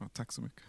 Ja, 0.00 0.08
tack 0.12 0.32
så 0.32 0.42
mycket. 0.42 0.64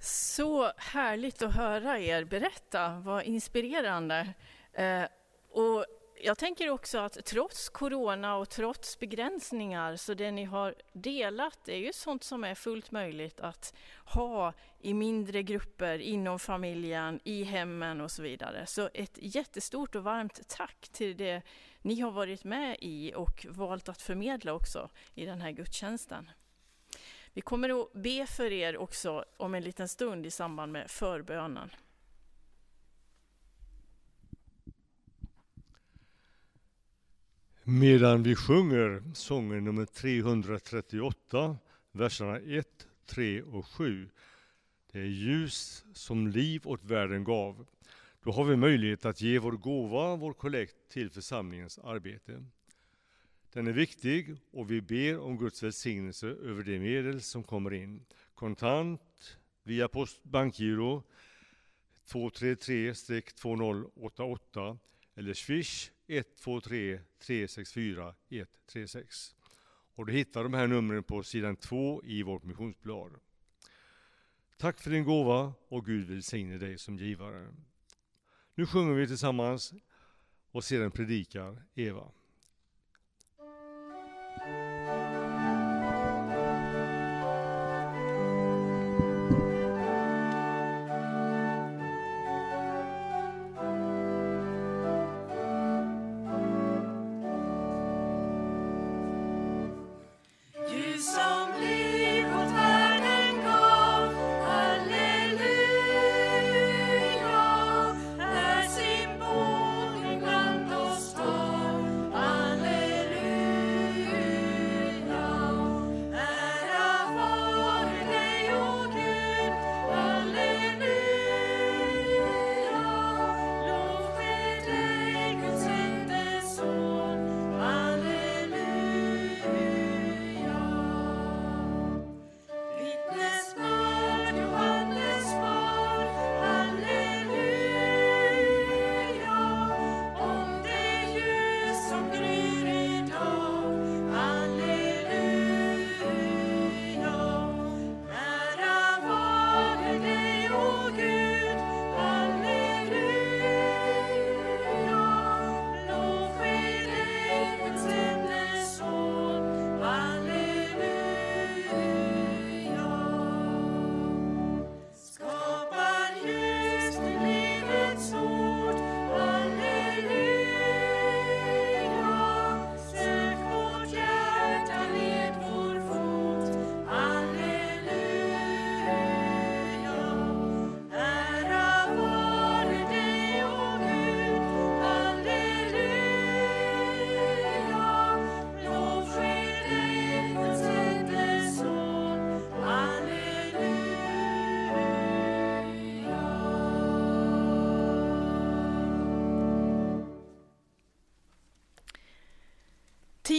Så 0.00 0.72
härligt 0.76 1.42
att 1.42 1.54
höra 1.54 1.98
er 1.98 2.24
berätta, 2.24 3.00
vad 3.00 3.24
inspirerande. 3.24 4.34
Eh, 4.72 5.04
och 5.50 5.86
jag 6.22 6.38
tänker 6.38 6.70
också 6.70 6.98
att 6.98 7.24
trots 7.24 7.68
corona 7.68 8.36
och 8.36 8.48
trots 8.48 8.98
begränsningar, 8.98 9.96
så 9.96 10.14
det 10.14 10.30
ni 10.30 10.44
har 10.44 10.74
delat 10.92 11.68
är 11.68 11.76
ju 11.76 11.92
sånt 11.92 12.24
som 12.24 12.44
är 12.44 12.54
fullt 12.54 12.90
möjligt 12.90 13.40
att 13.40 13.74
ha 14.04 14.52
i 14.80 14.94
mindre 14.94 15.42
grupper, 15.42 15.98
inom 15.98 16.38
familjen, 16.38 17.20
i 17.24 17.44
hemmen 17.44 18.00
och 18.00 18.10
så 18.10 18.22
vidare. 18.22 18.66
Så 18.66 18.88
ett 18.94 19.18
jättestort 19.20 19.94
och 19.94 20.04
varmt 20.04 20.48
tack 20.48 20.88
till 20.92 21.16
det 21.16 21.42
ni 21.82 22.00
har 22.00 22.10
varit 22.10 22.44
med 22.44 22.76
i 22.80 23.12
och 23.14 23.46
valt 23.48 23.88
att 23.88 24.02
förmedla 24.02 24.52
också 24.52 24.90
i 25.14 25.26
den 25.26 25.40
här 25.40 25.50
gudstjänsten. 25.50 26.30
Vi 27.32 27.40
kommer 27.40 27.80
att 27.80 27.92
be 27.92 28.26
för 28.26 28.52
er 28.52 28.76
också 28.76 29.24
om 29.36 29.54
en 29.54 29.62
liten 29.62 29.88
stund 29.88 30.26
i 30.26 30.30
samband 30.30 30.72
med 30.72 30.90
förbönen. 30.90 31.70
Medan 37.72 38.22
vi 38.22 38.34
sjunger 38.34 39.02
sången 39.14 39.64
nummer 39.64 39.84
338, 39.84 41.58
verserna 41.92 42.38
1, 42.38 42.86
3 43.06 43.42
och 43.42 43.66
7. 43.66 44.08
Det 44.92 44.98
är 44.98 45.04
ljus 45.04 45.84
som 45.92 46.28
liv 46.28 46.62
åt 46.64 46.84
världen 46.84 47.24
gav. 47.24 47.66
Då 48.24 48.32
har 48.32 48.44
vi 48.44 48.56
möjlighet 48.56 49.04
att 49.04 49.20
ge 49.20 49.38
vår 49.38 49.52
gåva, 49.52 50.16
vår 50.16 50.32
kollekt 50.32 50.76
till 50.88 51.10
församlingens 51.10 51.78
arbete. 51.78 52.44
Den 53.52 53.66
är 53.66 53.72
viktig 53.72 54.36
och 54.50 54.70
vi 54.70 54.80
ber 54.80 55.18
om 55.18 55.38
Guds 55.38 55.62
välsignelse 55.62 56.26
över 56.26 56.62
de 56.62 56.78
medel 56.78 57.22
som 57.22 57.42
kommer 57.42 57.72
in. 57.72 58.04
Kontant, 58.34 59.38
via 59.62 59.88
post, 59.88 60.22
bankgiro 60.22 61.02
233-2088 62.08 64.78
eller 65.14 65.34
swish 65.34 65.90
123 66.10 67.00
364 67.18 68.14
136. 68.28 69.34
Och 69.94 70.06
du 70.06 70.12
hittar 70.12 70.42
de 70.42 70.54
här 70.54 70.66
numren 70.66 71.02
på 71.02 71.22
sidan 71.22 71.56
2 71.56 72.02
i 72.04 72.22
vårt 72.22 72.44
missionsblad. 72.44 73.12
Tack 74.56 74.80
för 74.80 74.90
din 74.90 75.04
gåva 75.04 75.52
och 75.68 75.86
Gud 75.86 76.08
välsigne 76.08 76.58
dig 76.58 76.78
som 76.78 76.96
givare. 76.96 77.54
Nu 78.54 78.66
sjunger 78.66 78.94
vi 78.94 79.06
tillsammans 79.06 79.72
och 80.50 80.64
sedan 80.64 80.90
predikar 80.90 81.62
Eva. 81.74 82.12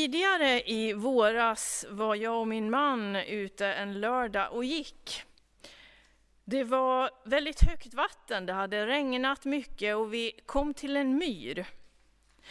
Tidigare 0.02 0.62
i 0.70 0.94
våras 0.94 1.86
var 1.90 2.16
jag 2.16 2.40
och 2.40 2.48
min 2.48 2.70
man 2.70 3.16
ute 3.16 3.68
en 3.68 4.00
lördag 4.00 4.52
och 4.54 4.66
gick. 4.66 5.24
Det 6.44 6.64
var 6.64 7.12
väldigt 7.26 7.62
högt 7.62 7.94
vatten, 7.94 8.46
det 8.46 8.54
hade 8.54 8.88
regnat 8.88 9.46
mycket 9.46 9.96
och 9.96 10.14
vi 10.14 10.40
kom 10.46 10.74
till 10.74 10.98
en 10.98 11.18
myr. 11.18 11.66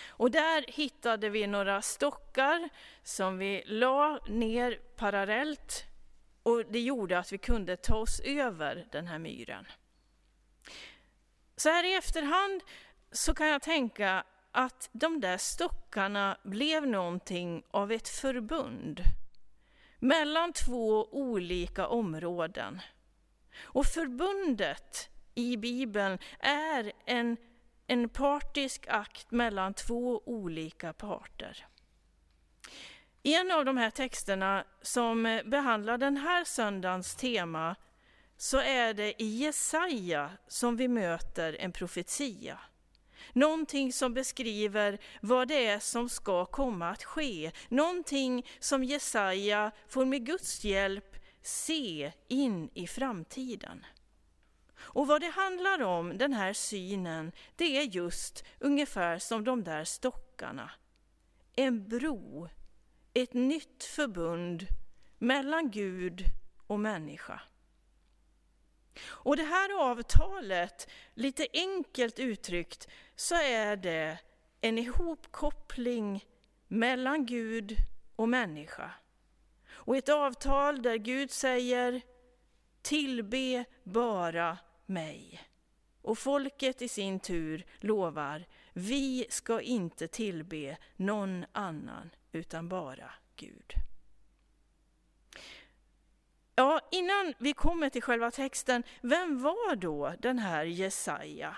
Och 0.06 0.30
där 0.30 0.64
hittade 0.68 1.28
vi 1.28 1.46
några 1.46 1.82
stockar 1.82 2.68
som 3.02 3.38
vi 3.38 3.62
la 3.66 4.20
ner 4.28 4.80
parallellt 4.96 5.84
och 6.42 6.64
det 6.64 6.80
gjorde 6.80 7.18
att 7.18 7.32
vi 7.32 7.38
kunde 7.38 7.76
ta 7.76 7.96
oss 7.96 8.20
över 8.20 8.86
den 8.92 9.06
här 9.06 9.18
myren. 9.18 9.66
Så 11.56 11.68
här 11.68 11.84
i 11.84 11.94
efterhand 11.94 12.62
så 13.12 13.34
kan 13.34 13.46
jag 13.46 13.62
tänka 13.62 14.24
att 14.52 14.88
de 14.92 15.20
där 15.20 15.38
stockarna 15.38 16.38
blev 16.42 16.86
någonting 16.86 17.62
av 17.70 17.92
ett 17.92 18.08
förbund 18.08 19.00
mellan 19.98 20.52
två 20.52 21.08
olika 21.12 21.86
områden. 21.86 22.80
Och 23.62 23.86
förbundet 23.86 25.08
i 25.34 25.56
Bibeln 25.56 26.18
är 26.40 26.92
en, 27.06 27.36
en 27.86 28.08
partisk 28.08 28.86
akt 28.88 29.30
mellan 29.30 29.74
två 29.74 30.22
olika 30.26 30.92
parter. 30.92 31.66
I 33.22 33.34
en 33.34 33.50
av 33.50 33.64
de 33.64 33.76
här 33.76 33.90
texterna 33.90 34.64
som 34.82 35.40
behandlar 35.44 35.98
den 35.98 36.16
här 36.16 36.44
söndagens 36.44 37.16
tema 37.16 37.76
så 38.36 38.58
är 38.58 38.94
det 38.94 39.22
i 39.22 39.26
Jesaja 39.26 40.30
som 40.48 40.76
vi 40.76 40.88
möter 40.88 41.56
en 41.60 41.72
profetia. 41.72 42.58
Någonting 43.32 43.92
som 43.92 44.14
beskriver 44.14 44.98
vad 45.20 45.48
det 45.48 45.66
är 45.66 45.78
som 45.78 46.08
ska 46.08 46.44
komma 46.44 46.90
att 46.90 47.04
ske. 47.04 47.52
Någonting 47.68 48.46
som 48.58 48.84
Jesaja 48.84 49.72
får 49.88 50.04
med 50.04 50.26
Guds 50.26 50.64
hjälp 50.64 51.16
se 51.42 52.12
in 52.28 52.70
i 52.74 52.86
framtiden. 52.86 53.84
Och 54.78 55.06
vad 55.06 55.20
det 55.20 55.30
handlar 55.30 55.82
om, 55.82 56.18
den 56.18 56.32
här 56.32 56.52
synen, 56.52 57.32
det 57.56 57.78
är 57.78 57.82
just 57.82 58.44
ungefär 58.58 59.18
som 59.18 59.44
de 59.44 59.64
där 59.64 59.84
stockarna. 59.84 60.70
En 61.56 61.88
bro, 61.88 62.48
ett 63.14 63.34
nytt 63.34 63.84
förbund 63.84 64.66
mellan 65.18 65.70
Gud 65.70 66.24
och 66.66 66.80
människa. 66.80 67.40
Och 69.02 69.36
det 69.36 69.42
här 69.42 69.90
avtalet, 69.90 70.90
lite 71.14 71.46
enkelt 71.52 72.18
uttryckt, 72.18 72.88
så 73.16 73.34
är 73.34 73.76
det 73.76 74.18
en 74.60 74.78
ihopkoppling 74.78 76.24
mellan 76.68 77.26
Gud 77.26 77.76
och 78.16 78.28
människa. 78.28 78.90
Och 79.68 79.96
ett 79.96 80.08
avtal 80.08 80.82
där 80.82 80.96
Gud 80.96 81.30
säger 81.30 82.02
tillbe 82.82 83.64
bara 83.84 84.58
mig. 84.86 85.40
Och 86.02 86.18
folket 86.18 86.82
i 86.82 86.88
sin 86.88 87.20
tur 87.20 87.66
lovar 87.78 88.46
vi 88.72 89.26
ska 89.28 89.60
inte 89.60 90.08
tillbe 90.08 90.76
någon 90.96 91.44
annan 91.52 92.10
utan 92.32 92.68
bara 92.68 93.12
Gud. 93.36 93.74
Ja, 96.54 96.80
innan 96.90 97.34
vi 97.38 97.52
kommer 97.52 97.90
till 97.90 98.02
själva 98.02 98.30
texten, 98.30 98.82
vem 99.00 99.42
var 99.42 99.76
då 99.76 100.14
den 100.18 100.38
här 100.38 100.64
Jesaja? 100.64 101.56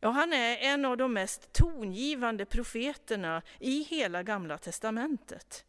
Ja, 0.00 0.10
han 0.10 0.32
är 0.32 0.56
en 0.56 0.84
av 0.84 0.96
de 0.96 1.12
mest 1.12 1.52
tongivande 1.52 2.44
profeterna 2.44 3.42
i 3.58 3.82
hela 3.82 4.22
Gamla 4.22 4.58
testamentet. 4.58 5.64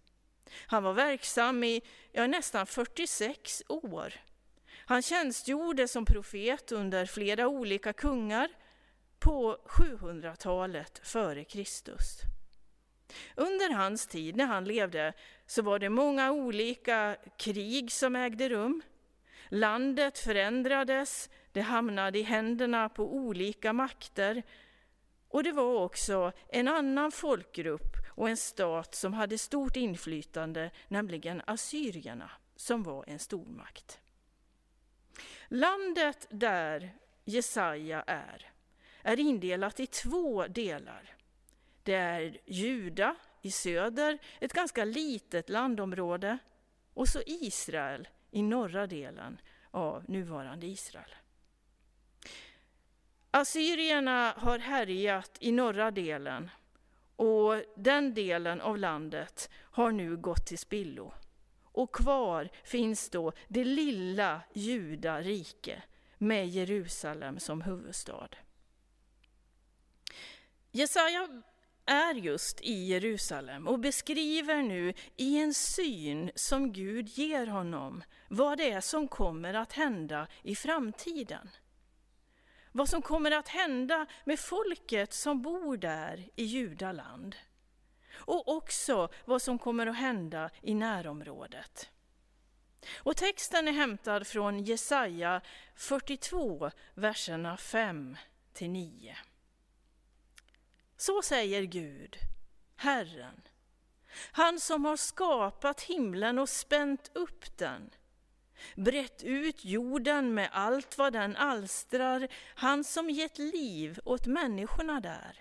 Han 0.67 0.83
var 0.83 0.93
verksam 0.93 1.63
i 1.63 1.81
ja, 2.11 2.27
nästan 2.27 2.67
46 2.67 3.63
år. 3.67 4.13
Han 4.85 5.01
tjänstgjorde 5.01 5.87
som 5.87 6.05
profet 6.05 6.71
under 6.71 7.05
flera 7.05 7.47
olika 7.47 7.93
kungar 7.93 8.49
på 9.19 9.57
700-talet 9.65 10.99
före 11.03 11.43
Kristus. 11.43 12.21
Under 13.35 13.73
hans 13.73 14.07
tid 14.07 14.35
när 14.35 14.45
han 14.45 14.65
levde 14.65 15.13
så 15.45 15.61
var 15.61 15.79
det 15.79 15.89
många 15.89 16.31
olika 16.31 17.17
krig 17.37 17.91
som 17.91 18.15
ägde 18.15 18.49
rum. 18.49 18.81
Landet 19.49 20.19
förändrades, 20.19 21.29
det 21.51 21.61
hamnade 21.61 22.19
i 22.19 22.23
händerna 22.23 22.89
på 22.89 23.13
olika 23.13 23.73
makter 23.73 24.43
och 25.31 25.43
det 25.43 25.51
var 25.51 25.83
också 25.83 26.31
en 26.49 26.67
annan 26.67 27.11
folkgrupp 27.11 27.97
och 28.07 28.29
en 28.29 28.37
stat 28.37 28.95
som 28.95 29.13
hade 29.13 29.37
stort 29.37 29.75
inflytande, 29.75 30.71
nämligen 30.87 31.41
assyrierna, 31.47 32.31
som 32.55 32.83
var 32.83 33.03
en 33.07 33.19
stormakt. 33.19 33.99
Landet 35.47 36.27
där 36.29 36.93
Jesaja 37.25 38.03
är, 38.07 38.51
är 39.01 39.19
indelat 39.19 39.79
i 39.79 39.87
två 39.87 40.47
delar. 40.47 41.15
Det 41.83 41.93
är 41.93 42.37
Juda 42.45 43.15
i 43.41 43.51
söder, 43.51 44.17
ett 44.39 44.53
ganska 44.53 44.85
litet 44.85 45.49
landområde, 45.49 46.37
och 46.93 47.07
så 47.07 47.21
Israel 47.25 48.07
i 48.31 48.41
norra 48.41 48.87
delen 48.87 49.37
av 49.71 50.09
nuvarande 50.09 50.67
Israel. 50.67 51.15
Assyrierna 53.31 54.33
har 54.37 54.59
härjat 54.59 55.37
i 55.39 55.51
norra 55.51 55.91
delen 55.91 56.49
och 57.15 57.63
den 57.75 58.13
delen 58.13 58.61
av 58.61 58.77
landet 58.77 59.49
har 59.55 59.91
nu 59.91 60.17
gått 60.17 60.45
till 60.45 60.57
spillo. 60.57 61.13
Och 61.63 61.95
kvar 61.95 62.49
finns 62.63 63.09
då 63.09 63.31
det 63.47 63.63
lilla 63.63 64.41
Juda 64.53 65.21
rike 65.21 65.83
med 66.17 66.47
Jerusalem 66.47 67.39
som 67.39 67.61
huvudstad. 67.61 68.29
Jesaja 70.71 71.41
är 71.91 72.13
just 72.13 72.61
i 72.61 72.85
Jerusalem 72.85 73.67
och 73.67 73.79
beskriver 73.79 74.61
nu 74.61 74.93
i 75.17 75.37
en 75.37 75.53
syn 75.53 76.31
som 76.35 76.73
Gud 76.73 77.07
ger 77.07 77.47
honom 77.47 78.03
vad 78.27 78.57
det 78.57 78.71
är 78.71 78.81
som 78.81 79.07
kommer 79.07 79.53
att 79.53 79.73
hända 79.73 80.27
i 80.43 80.55
framtiden. 80.55 81.49
Vad 82.71 82.89
som 82.89 83.01
kommer 83.01 83.31
att 83.31 83.47
hända 83.47 84.05
med 84.25 84.39
folket 84.39 85.13
som 85.13 85.41
bor 85.41 85.77
där 85.77 86.29
i 86.35 86.43
Judaland. 86.43 87.35
Och 88.13 88.47
också 88.47 89.09
vad 89.25 89.41
som 89.41 89.59
kommer 89.59 89.87
att 89.87 89.97
hända 89.97 90.49
i 90.61 90.73
närområdet. 90.73 91.89
Och 92.97 93.17
texten 93.17 93.67
är 93.67 93.71
hämtad 93.71 94.27
från 94.27 94.59
Jesaja 94.63 95.41
42, 95.75 96.71
verserna 96.93 97.57
5 97.57 98.17
till 98.53 98.69
9. 98.69 99.17
Så 101.01 101.21
säger 101.21 101.63
Gud, 101.63 102.17
Herren, 102.75 103.41
han 104.31 104.59
som 104.59 104.85
har 104.85 104.97
skapat 104.97 105.81
himlen 105.81 106.39
och 106.39 106.49
spänt 106.49 107.11
upp 107.13 107.57
den, 107.57 107.89
brett 108.75 109.23
ut 109.23 109.65
jorden 109.65 110.33
med 110.33 110.49
allt 110.51 110.97
vad 110.97 111.13
den 111.13 111.35
alstrar, 111.35 112.27
han 112.55 112.83
som 112.83 113.09
gett 113.09 113.37
liv 113.37 113.99
åt 114.05 114.27
människorna 114.27 114.99
där. 114.99 115.39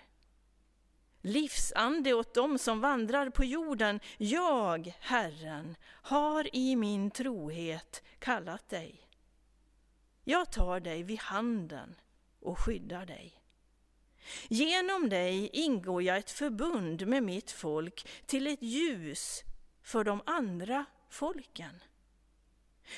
Livsande 1.20 2.14
åt 2.14 2.34
dem 2.34 2.58
som 2.58 2.80
vandrar 2.80 3.30
på 3.30 3.44
jorden, 3.44 4.00
jag, 4.18 4.94
Herren, 5.00 5.76
har 5.84 6.56
i 6.56 6.76
min 6.76 7.10
trohet 7.10 8.02
kallat 8.18 8.68
dig. 8.68 9.08
Jag 10.24 10.52
tar 10.52 10.80
dig 10.80 11.02
vid 11.02 11.18
handen 11.18 11.94
och 12.40 12.58
skyddar 12.58 13.06
dig. 13.06 13.39
Genom 14.48 15.08
dig 15.08 15.50
ingår 15.52 16.02
jag 16.02 16.16
ett 16.16 16.30
förbund 16.30 17.06
med 17.06 17.22
mitt 17.22 17.50
folk 17.50 18.08
till 18.26 18.46
ett 18.46 18.62
ljus 18.62 19.42
för 19.82 20.04
de 20.04 20.22
andra 20.26 20.84
folken. 21.10 21.82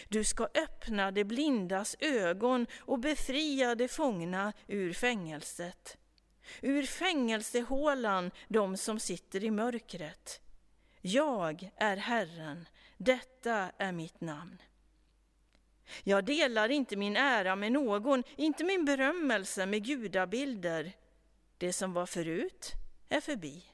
Du 0.09 0.25
ska 0.25 0.45
öppna 0.45 1.11
de 1.11 1.25
blindas 1.25 1.97
ögon 2.01 2.67
och 2.81 2.99
befria 2.99 3.75
de 3.75 3.89
fångna 3.89 4.53
ur 4.67 4.93
fängelset. 4.93 5.97
Ur 6.61 6.83
fängelsehålan 6.83 8.31
de 8.49 8.77
som 8.77 9.01
sitter 9.01 9.45
i 9.45 9.51
mörkret. 9.51 10.41
Jag 11.01 11.71
är 11.77 11.97
Herren, 11.97 12.69
detta 12.97 13.71
är 13.79 13.93
mitt 13.93 14.21
namn. 14.21 14.63
Jag 16.05 16.25
delar 16.25 16.69
inte 16.69 16.97
min 16.97 17.17
ära 17.17 17.57
med 17.57 17.73
någon, 17.73 18.23
inte 18.37 18.65
min 18.65 18.85
berömmelse 18.85 19.67
med 19.67 19.85
gudabilder. 19.85 20.93
Det 21.63 21.73
som 21.73 21.93
var 21.93 22.07
förut 22.07 22.73
är 23.09 23.21
förbi. 23.21 23.65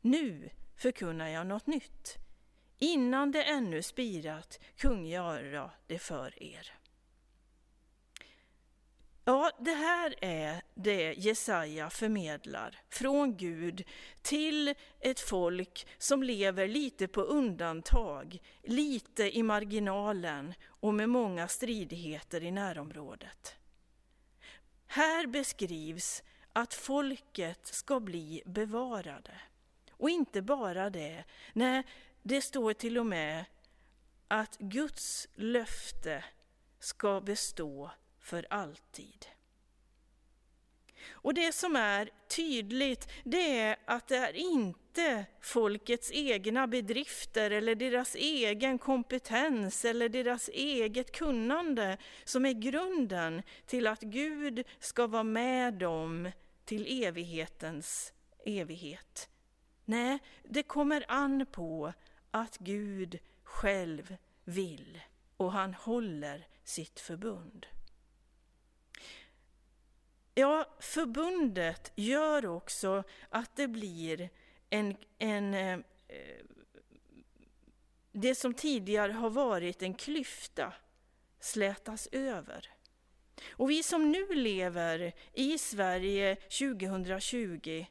Nu 0.00 0.50
förkunnar 0.76 1.28
jag 1.28 1.46
något 1.46 1.66
nytt. 1.66 2.18
Innan 2.78 3.30
det 3.30 3.42
ännu 3.42 3.82
spirat 3.82 4.60
kungöra 4.76 5.70
det 5.86 5.98
för 5.98 6.42
er. 6.42 6.74
Ja, 9.24 9.50
det 9.60 9.74
här 9.74 10.14
är 10.20 10.62
det 10.74 11.12
Jesaja 11.12 11.90
förmedlar 11.90 12.80
från 12.88 13.36
Gud 13.36 13.84
till 14.22 14.74
ett 15.00 15.20
folk 15.20 15.86
som 15.98 16.22
lever 16.22 16.68
lite 16.68 17.08
på 17.08 17.20
undantag, 17.20 18.38
lite 18.62 19.36
i 19.36 19.42
marginalen 19.42 20.54
och 20.66 20.94
med 20.94 21.08
många 21.08 21.48
stridigheter 21.48 22.44
i 22.44 22.50
närområdet. 22.50 23.56
Här 24.86 25.26
beskrivs 25.26 26.22
att 26.52 26.74
folket 26.74 27.66
ska 27.66 28.00
bli 28.00 28.42
bevarade. 28.46 29.40
Och 29.90 30.10
inte 30.10 30.42
bara 30.42 30.90
det, 30.90 31.24
nej, 31.52 31.82
det 32.22 32.42
står 32.42 32.72
till 32.72 32.98
och 32.98 33.06
med 33.06 33.44
att 34.28 34.58
Guds 34.58 35.28
löfte 35.34 36.24
ska 36.78 37.20
bestå 37.20 37.90
för 38.20 38.46
alltid. 38.50 39.26
Och 41.10 41.34
det 41.34 41.52
som 41.52 41.76
är 41.76 42.10
tydligt, 42.28 43.08
det 43.24 43.58
är 43.58 43.76
att 43.84 44.08
det 44.08 44.16
är 44.16 44.36
inte 44.36 45.26
folkets 45.40 46.10
egna 46.12 46.66
bedrifter 46.66 47.50
eller 47.50 47.74
deras 47.74 48.14
egen 48.14 48.78
kompetens 48.78 49.84
eller 49.84 50.08
deras 50.08 50.48
eget 50.48 51.12
kunnande 51.12 51.98
som 52.24 52.46
är 52.46 52.52
grunden 52.52 53.42
till 53.66 53.86
att 53.86 54.00
Gud 54.00 54.64
ska 54.78 55.06
vara 55.06 55.22
med 55.22 55.74
dem 55.74 56.30
till 56.64 57.04
evighetens 57.04 58.12
evighet. 58.44 59.28
Nej, 59.84 60.18
det 60.42 60.62
kommer 60.62 61.04
an 61.08 61.46
på 61.52 61.92
att 62.30 62.58
Gud 62.58 63.18
själv 63.42 64.16
vill 64.44 65.00
och 65.36 65.52
han 65.52 65.74
håller 65.74 66.46
sitt 66.64 67.00
förbund. 67.00 67.66
Ja, 70.34 70.76
förbundet 70.80 71.92
gör 71.94 72.46
också 72.46 73.04
att 73.28 73.56
det 73.56 73.68
blir 73.68 74.30
en, 74.70 74.96
en 75.18 75.54
eh, 75.54 75.78
det 78.12 78.34
som 78.34 78.54
tidigare 78.54 79.12
har 79.12 79.30
varit 79.30 79.82
en 79.82 79.94
klyfta 79.94 80.72
slätas 81.40 82.08
över. 82.12 82.71
Och 83.50 83.70
vi 83.70 83.82
som 83.82 84.12
nu 84.12 84.34
lever 84.34 85.12
i 85.32 85.58
Sverige 85.58 86.36
2020, 86.36 87.86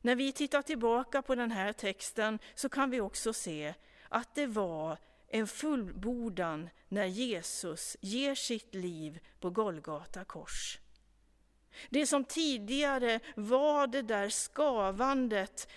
när 0.00 0.16
vi 0.16 0.32
tittar 0.32 0.62
tillbaka 0.62 1.22
på 1.22 1.34
den 1.34 1.50
här 1.50 1.72
texten 1.72 2.38
så 2.54 2.68
kan 2.68 2.90
vi 2.90 3.00
också 3.00 3.32
se 3.32 3.74
att 4.08 4.34
det 4.34 4.46
var 4.46 4.98
en 5.28 5.46
fullbordan 5.46 6.68
när 6.88 7.06
Jesus 7.06 7.96
ger 8.00 8.34
sitt 8.34 8.74
liv 8.74 9.20
på 9.40 9.50
Golgata 9.50 10.24
kors. 10.24 10.78
Det 11.90 12.06
som 12.06 12.24
tidigare 12.24 13.20
var 13.36 13.86
det 13.86 14.02
där 14.02 14.28
skavandet 14.28 15.68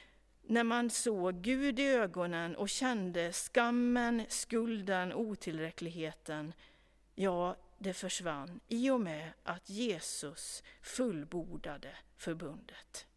när 0.47 0.63
man 0.63 0.89
såg 0.89 1.41
Gud 1.41 1.79
i 1.79 1.87
ögonen 1.87 2.55
och 2.55 2.69
kände 2.69 3.33
skammen, 3.33 4.25
skulden, 4.29 5.13
otillräckligheten. 5.13 6.53
Ja, 7.15 7.55
det 7.77 7.93
försvann 7.93 8.59
i 8.67 8.89
och 8.89 9.01
med 9.01 9.31
att 9.43 9.69
Jesus 9.69 10.63
fullbordade 10.81 11.97
förbundet. 12.17 13.07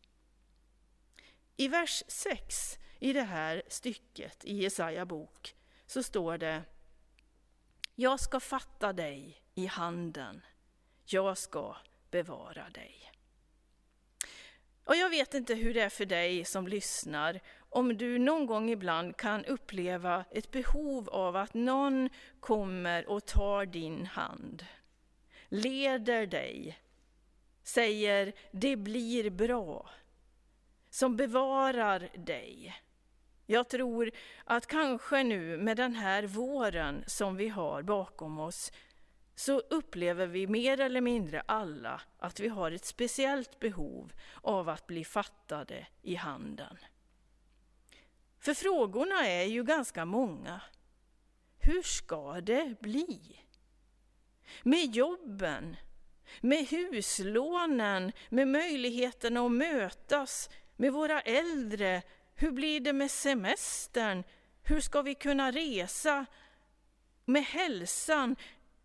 I 1.56 1.68
vers 1.68 2.02
6 2.08 2.78
i 2.98 3.12
det 3.12 3.22
här 3.22 3.62
stycket 3.68 4.44
i 4.44 4.56
Jesaja 4.56 5.06
bok 5.06 5.56
så 5.86 6.02
står 6.02 6.38
det 6.38 6.62
Jag 7.94 8.20
ska 8.20 8.40
fatta 8.40 8.92
dig 8.92 9.42
i 9.54 9.66
handen, 9.66 10.40
jag 11.04 11.38
ska 11.38 11.76
bevara 12.10 12.70
dig. 12.70 13.12
Och 14.84 14.96
jag 14.96 15.10
vet 15.10 15.34
inte 15.34 15.54
hur 15.54 15.74
det 15.74 15.80
är 15.80 15.88
för 15.88 16.06
dig 16.06 16.44
som 16.44 16.68
lyssnar, 16.68 17.40
om 17.70 17.96
du 17.96 18.18
någon 18.18 18.46
gång 18.46 18.70
ibland 18.70 19.16
kan 19.16 19.44
uppleva 19.44 20.24
ett 20.30 20.50
behov 20.50 21.08
av 21.08 21.36
att 21.36 21.54
någon 21.54 22.08
kommer 22.40 23.08
och 23.08 23.26
tar 23.26 23.66
din 23.66 24.06
hand, 24.06 24.64
leder 25.48 26.26
dig, 26.26 26.78
säger 27.62 28.32
det 28.50 28.76
blir 28.76 29.30
bra, 29.30 29.90
som 30.90 31.16
bevarar 31.16 32.08
dig. 32.14 32.76
Jag 33.46 33.68
tror 33.68 34.10
att 34.44 34.66
kanske 34.66 35.22
nu 35.22 35.56
med 35.56 35.76
den 35.76 35.94
här 35.94 36.22
våren 36.22 37.04
som 37.06 37.36
vi 37.36 37.48
har 37.48 37.82
bakom 37.82 38.38
oss 38.38 38.72
så 39.34 39.58
upplever 39.58 40.26
vi 40.26 40.46
mer 40.46 40.80
eller 40.80 41.00
mindre 41.00 41.40
alla 41.46 42.00
att 42.18 42.40
vi 42.40 42.48
har 42.48 42.70
ett 42.70 42.84
speciellt 42.84 43.58
behov 43.58 44.12
av 44.42 44.68
att 44.68 44.86
bli 44.86 45.04
fattade 45.04 45.86
i 46.02 46.14
handen. 46.14 46.78
För 48.48 48.54
frågorna 48.54 49.26
är 49.26 49.44
ju 49.44 49.64
ganska 49.64 50.04
många. 50.04 50.60
Hur 51.58 51.82
ska 51.82 52.40
det 52.40 52.80
bli? 52.80 53.40
Med 54.62 54.94
jobben, 54.94 55.76
med 56.40 56.66
huslånen, 56.66 58.12
med 58.28 58.48
möjligheten 58.48 59.36
att 59.36 59.52
mötas, 59.52 60.50
Med 60.76 60.92
våra 60.92 61.20
äldre, 61.20 62.02
hur 62.34 62.50
blir 62.50 62.80
det 62.80 62.92
med 62.92 63.10
semestern? 63.10 64.24
Hur 64.62 64.80
ska 64.80 65.02
vi 65.02 65.14
kunna 65.14 65.50
resa? 65.50 66.26
Med 67.24 67.42
hälsan? 67.42 68.36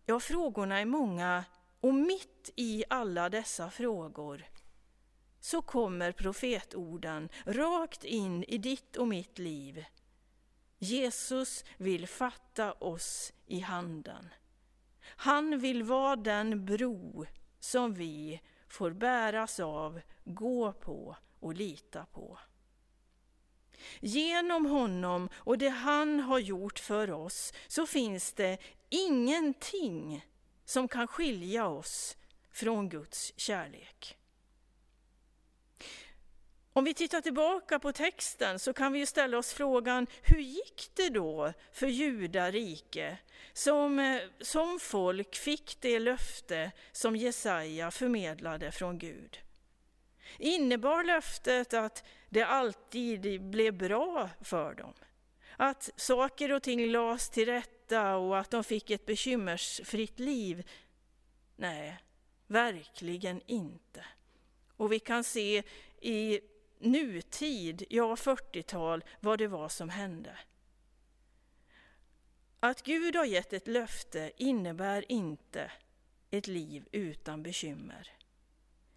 Ja, 0.06 0.20
frågorna 0.20 0.80
är 0.80 0.84
många 0.84 1.44
och 1.80 1.94
mitt 1.94 2.50
i 2.56 2.84
alla 2.88 3.28
dessa 3.28 3.70
frågor 3.70 4.44
så 5.44 5.62
kommer 5.62 6.12
profetorden 6.12 7.28
rakt 7.46 8.04
in 8.04 8.44
i 8.44 8.58
ditt 8.58 8.96
och 8.96 9.08
mitt 9.08 9.38
liv. 9.38 9.84
Jesus 10.78 11.64
vill 11.76 12.08
fatta 12.08 12.72
oss 12.72 13.32
i 13.46 13.60
handen. 13.60 14.28
Han 15.00 15.58
vill 15.58 15.82
vara 15.82 16.16
den 16.16 16.64
bro 16.64 17.26
som 17.60 17.94
vi 17.94 18.40
får 18.68 18.90
bäras 18.90 19.60
av, 19.60 20.00
gå 20.24 20.72
på 20.72 21.16
och 21.40 21.54
lita 21.54 22.06
på. 22.06 22.38
Genom 24.00 24.66
honom 24.66 25.28
och 25.34 25.58
det 25.58 25.68
han 25.68 26.20
har 26.20 26.38
gjort 26.38 26.78
för 26.78 27.10
oss 27.10 27.52
så 27.68 27.86
finns 27.86 28.32
det 28.32 28.58
ingenting 28.88 30.26
som 30.64 30.88
kan 30.88 31.06
skilja 31.06 31.68
oss 31.68 32.16
från 32.52 32.88
Guds 32.88 33.32
kärlek. 33.36 34.18
Om 36.76 36.84
vi 36.84 36.94
tittar 36.94 37.20
tillbaka 37.20 37.78
på 37.78 37.92
texten 37.92 38.58
så 38.58 38.72
kan 38.72 38.92
vi 38.92 38.98
ju 38.98 39.06
ställa 39.06 39.38
oss 39.38 39.52
frågan, 39.52 40.06
hur 40.22 40.40
gick 40.40 40.90
det 40.94 41.08
då 41.08 41.52
för 41.72 41.86
judarike 41.86 43.18
som, 43.52 43.98
eh, 43.98 44.20
som 44.40 44.80
folk 44.80 45.36
fick 45.36 45.80
det 45.80 45.98
löfte 45.98 46.72
som 46.92 47.16
Jesaja 47.16 47.90
förmedlade 47.90 48.72
från 48.72 48.98
Gud? 48.98 49.38
Innebar 50.38 51.04
löftet 51.04 51.74
att 51.74 52.04
det 52.28 52.42
alltid 52.42 53.42
blev 53.42 53.74
bra 53.74 54.30
för 54.40 54.74
dem? 54.74 54.94
Att 55.56 55.90
saker 55.96 56.52
och 56.52 56.62
ting 56.62 56.86
lades 56.86 57.30
till 57.30 57.46
rätta 57.46 58.16
och 58.16 58.38
att 58.38 58.50
de 58.50 58.64
fick 58.64 58.90
ett 58.90 59.06
bekymmersfritt 59.06 60.18
liv? 60.18 60.68
Nej, 61.56 61.98
verkligen 62.46 63.40
inte. 63.46 64.04
Och 64.76 64.92
vi 64.92 64.98
kan 64.98 65.24
se 65.24 65.62
i 66.00 66.40
nutid, 66.84 67.84
ja 67.90 68.14
40-tal, 68.14 69.04
vad 69.20 69.38
det 69.38 69.48
var 69.48 69.68
som 69.68 69.88
hände. 69.88 70.38
Att 72.60 72.82
Gud 72.82 73.16
har 73.16 73.24
gett 73.24 73.52
ett 73.52 73.68
löfte 73.68 74.32
innebär 74.36 75.12
inte 75.12 75.72
ett 76.30 76.46
liv 76.46 76.88
utan 76.92 77.42
bekymmer. 77.42 78.08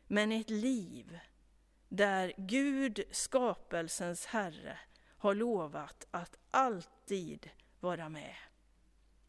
Men 0.08 0.32
ett 0.32 0.50
liv 0.50 1.20
där 1.90 2.34
Gud, 2.38 3.04
skapelsens 3.12 4.26
Herre, 4.26 4.80
har 5.18 5.36
lovat 5.36 6.08
att 6.12 6.38
alltid 6.52 7.50
vara 7.80 8.10
med. 8.10 8.36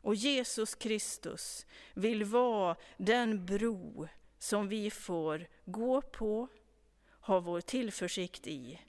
Och 0.01 0.15
Jesus 0.15 0.75
Kristus 0.75 1.67
vill 1.95 2.25
vara 2.25 2.77
den 2.97 3.47
bro 3.47 4.09
som 4.39 4.69
vi 4.69 4.91
får 4.91 5.47
gå 5.65 6.03
på, 6.03 6.49
har 7.29 7.41
vår 7.41 7.61
tillförsikt 7.61 8.47
i. 8.47 8.81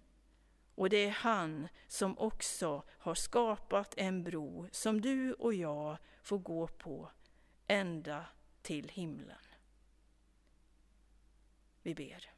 Och 0.75 0.89
det 0.89 1.05
är 1.05 1.09
han 1.09 1.67
som 1.87 2.17
också 2.17 2.83
har 2.89 3.15
skapat 3.15 3.93
en 3.97 4.23
bro 4.23 4.69
som 4.71 5.01
du 5.01 5.33
och 5.33 5.53
jag 5.53 5.97
får 6.21 6.37
gå 6.37 6.67
på 6.67 7.11
ända 7.67 8.25
till 8.61 8.89
himlen. 8.89 9.37
Vi 11.81 11.95
ber. 11.95 12.31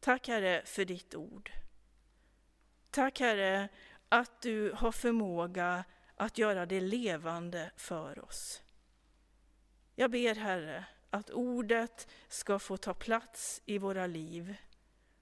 Tack 0.00 0.28
Herre 0.28 0.62
för 0.64 0.84
ditt 0.84 1.14
ord. 1.14 1.52
Tack 2.90 3.20
Herre 3.20 3.68
att 4.08 4.42
du 4.42 4.72
har 4.72 4.92
förmåga 4.92 5.84
att 6.16 6.38
göra 6.38 6.66
det 6.66 6.80
levande 6.80 7.70
för 7.76 8.24
oss. 8.24 8.62
Jag 9.94 10.10
ber 10.10 10.34
Herre 10.34 10.84
att 11.10 11.30
ordet 11.30 12.08
ska 12.28 12.58
få 12.58 12.76
ta 12.76 12.94
plats 12.94 13.62
i 13.66 13.78
våra 13.78 14.06
liv 14.06 14.54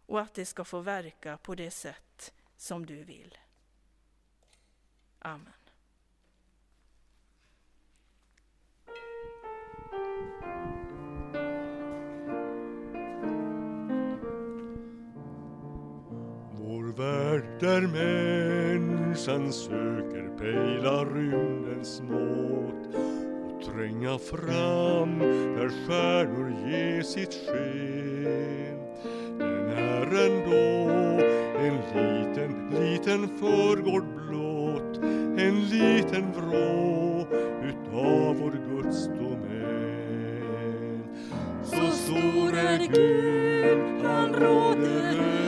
och 0.06 0.20
att 0.20 0.34
det 0.34 0.46
ska 0.46 0.64
få 0.64 0.80
verka 0.80 1.36
på 1.36 1.54
det 1.54 1.70
sätt 1.70 2.32
som 2.56 2.86
du 2.86 3.04
vill. 3.04 3.38
Amen. 5.18 5.52
Vår 16.52 16.92
värld 16.92 17.60
där 17.60 17.80
människan 17.80 19.52
söker 19.52 20.38
pejla 20.38 21.04
rymdens 21.04 22.00
mått 22.00 23.17
tränga 23.64 24.18
fram 24.18 25.18
där 25.56 25.86
stjärnor 25.86 26.52
ger 26.70 27.02
sitt 27.02 27.34
sken. 27.34 28.78
Den 29.38 29.68
är 29.70 30.06
ändå 30.26 30.88
en 31.58 31.74
liten, 31.74 32.70
liten 32.80 33.28
förgård 33.38 34.04
blott, 34.04 34.98
en 35.38 35.60
liten 35.60 36.32
vrå 36.32 37.26
utav 37.62 38.36
vår 38.36 38.54
Guds 38.70 39.06
domän. 39.06 39.48
Så 41.64 41.90
stor 41.90 42.54
är 42.54 42.78
Gud, 42.92 44.06
han 44.06 44.32
råder 44.32 45.18
över 45.18 45.47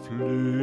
flyr 0.00 0.53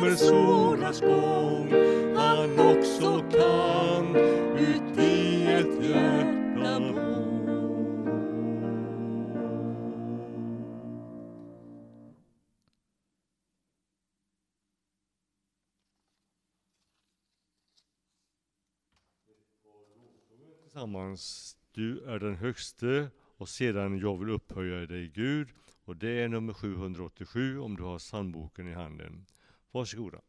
bestämmer 0.00 0.16
solars 0.16 1.00
gång, 1.00 1.72
han 2.16 2.60
också 2.60 3.24
kan 3.30 4.16
ut 4.56 4.98
i 4.98 5.46
ett 5.46 5.84
hjärta 5.84 6.80
bo. 6.80 7.18
tillsammans. 20.62 21.54
Du 21.72 22.04
är 22.04 22.18
den 22.18 22.34
högste 22.34 23.10
och 23.36 23.48
sedan 23.48 23.98
Jag 23.98 24.18
vill 24.18 24.30
upphöja 24.30 24.86
dig 24.86 25.08
Gud 25.14 25.48
och 25.84 25.96
det 25.96 26.10
är 26.10 26.28
nummer 26.28 26.52
787 26.52 27.58
om 27.58 27.76
du 27.76 27.82
har 27.82 27.98
sandboken 27.98 28.68
i 28.68 28.74
handen. 28.74 29.26
Vós 29.72 29.90
segura. 29.90 30.22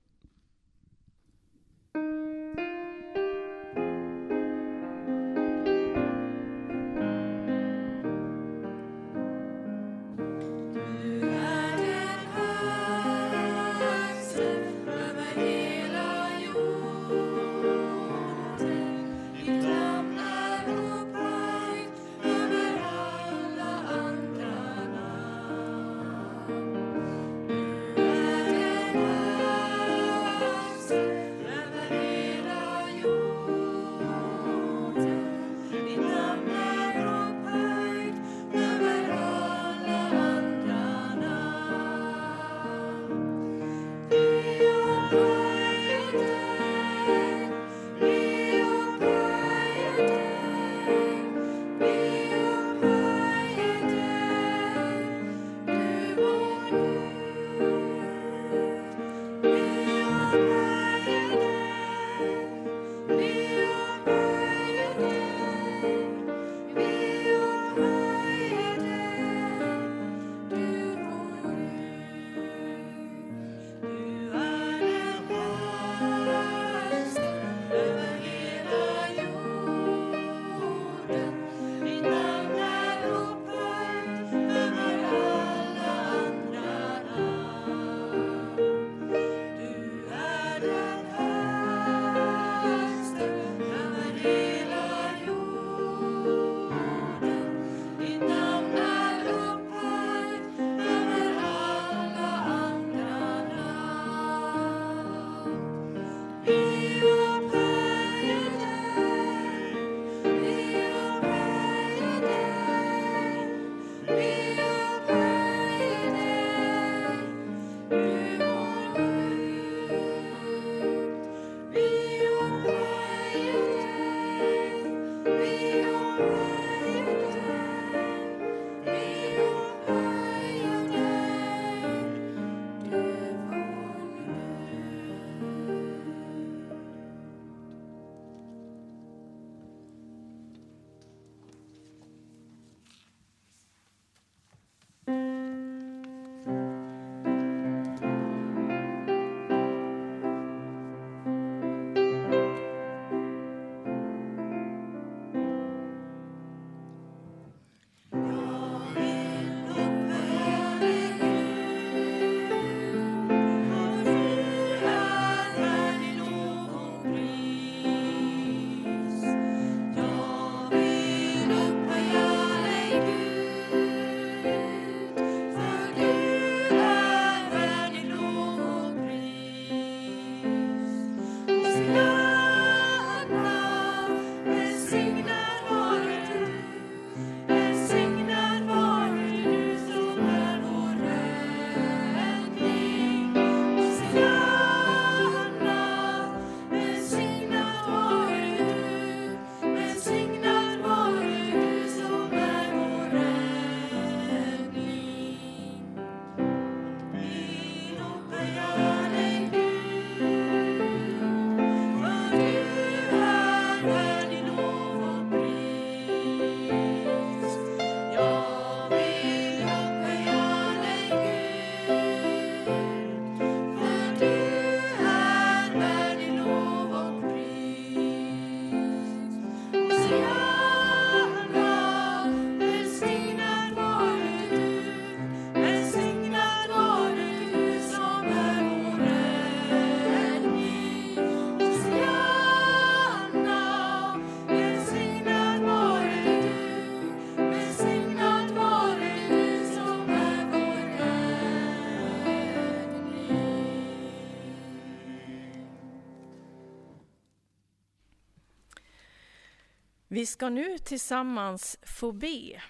Vi 260.19 260.25
ska 260.25 260.49
nu 260.49 260.77
tillsammans 260.77 261.77
få 261.81 262.11
be. 262.11 262.61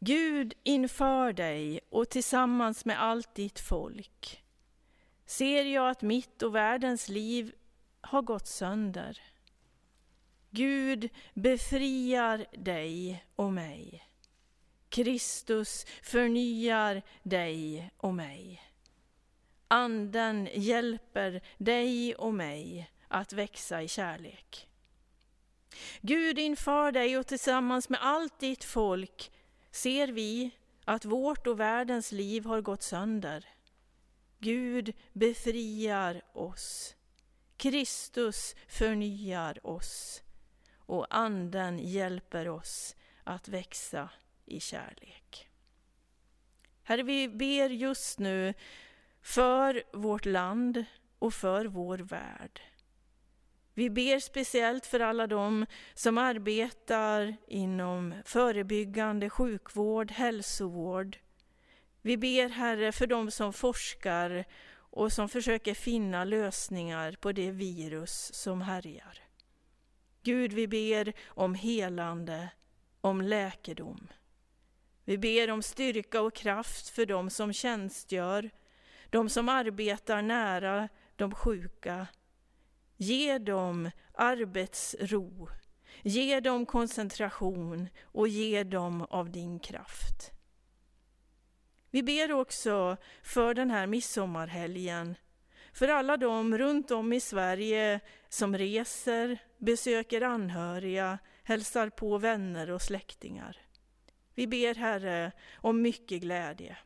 Gud 0.00 0.54
inför 0.62 1.32
dig 1.32 1.80
och 1.90 2.08
tillsammans 2.08 2.84
med 2.84 3.02
allt 3.02 3.34
ditt 3.34 3.60
folk 3.60 4.42
ser 5.26 5.64
jag 5.64 5.90
att 5.90 6.02
mitt 6.02 6.42
och 6.42 6.54
världens 6.54 7.08
liv 7.08 7.54
har 8.00 8.22
gått 8.22 8.46
sönder. 8.46 9.20
Gud 10.50 11.08
befriar 11.34 12.46
dig 12.52 13.24
och 13.36 13.52
mig. 13.52 14.08
Kristus 14.88 15.86
förnyar 16.02 17.02
dig 17.22 17.90
och 17.96 18.14
mig. 18.14 18.62
Anden 19.68 20.48
hjälper 20.54 21.42
dig 21.58 22.14
och 22.14 22.34
mig 22.34 22.92
att 23.12 23.32
växa 23.32 23.82
i 23.82 23.88
kärlek. 23.88 24.68
Gud, 26.00 26.38
inför 26.38 26.92
dig 26.92 27.18
och 27.18 27.26
tillsammans 27.26 27.88
med 27.88 28.00
allt 28.02 28.38
ditt 28.38 28.64
folk 28.64 29.32
ser 29.70 30.08
vi 30.08 30.50
att 30.84 31.04
vårt 31.04 31.46
och 31.46 31.60
världens 31.60 32.12
liv 32.12 32.44
har 32.44 32.60
gått 32.60 32.82
sönder. 32.82 33.48
Gud 34.38 34.92
befriar 35.12 36.22
oss. 36.32 36.96
Kristus 37.56 38.54
förnyar 38.68 39.66
oss 39.66 40.22
och 40.76 41.06
Anden 41.10 41.78
hjälper 41.78 42.48
oss 42.48 42.96
att 43.24 43.48
växa 43.48 44.10
i 44.44 44.60
kärlek. 44.60 45.48
Herre, 46.82 47.02
vi 47.02 47.28
ber 47.28 47.70
just 47.70 48.18
nu 48.18 48.54
för 49.22 49.82
vårt 49.92 50.24
land 50.24 50.84
och 51.18 51.34
för 51.34 51.64
vår 51.64 51.98
värld. 51.98 52.60
Vi 53.74 53.90
ber 53.90 54.18
speciellt 54.18 54.86
för 54.86 55.00
alla 55.00 55.26
de 55.26 55.66
som 55.94 56.18
arbetar 56.18 57.36
inom 57.48 58.14
förebyggande 58.24 59.30
sjukvård, 59.30 60.10
hälsovård. 60.10 61.18
Vi 62.02 62.16
ber 62.16 62.48
Herre 62.48 62.92
för 62.92 63.06
de 63.06 63.30
som 63.30 63.52
forskar 63.52 64.44
och 64.74 65.12
som 65.12 65.28
försöker 65.28 65.74
finna 65.74 66.24
lösningar 66.24 67.16
på 67.20 67.32
det 67.32 67.50
virus 67.50 68.30
som 68.34 68.60
härjar. 68.60 69.18
Gud, 70.22 70.52
vi 70.52 70.68
ber 70.68 71.12
om 71.26 71.54
helande, 71.54 72.48
om 73.00 73.20
läkedom. 73.20 74.08
Vi 75.04 75.18
ber 75.18 75.50
om 75.50 75.62
styrka 75.62 76.20
och 76.20 76.34
kraft 76.34 76.88
för 76.88 77.06
de 77.06 77.30
som 77.30 77.52
tjänstgör, 77.52 78.50
de 79.10 79.28
som 79.28 79.48
arbetar 79.48 80.22
nära 80.22 80.88
de 81.16 81.34
sjuka. 81.34 82.06
Ge 83.02 83.38
dem 83.38 83.90
arbetsro, 84.14 85.48
ge 86.02 86.40
dem 86.40 86.66
koncentration 86.66 87.88
och 88.02 88.28
ge 88.28 88.64
dem 88.64 89.02
av 89.02 89.30
din 89.30 89.58
kraft. 89.58 90.30
Vi 91.90 92.02
ber 92.02 92.32
också 92.32 92.96
för 93.22 93.54
den 93.54 93.70
här 93.70 93.86
midsommarhelgen, 93.86 95.14
för 95.72 95.88
alla 95.88 96.16
de 96.16 96.58
runt 96.58 96.90
om 96.90 97.12
i 97.12 97.20
Sverige 97.20 98.00
som 98.28 98.58
reser, 98.58 99.38
besöker 99.58 100.20
anhöriga, 100.20 101.18
hälsar 101.42 101.88
på 101.90 102.18
vänner 102.18 102.70
och 102.70 102.82
släktingar. 102.82 103.56
Vi 104.34 104.46
ber 104.46 104.74
Herre 104.74 105.32
om 105.54 105.82
mycket 105.82 106.20
glädje. 106.20 106.76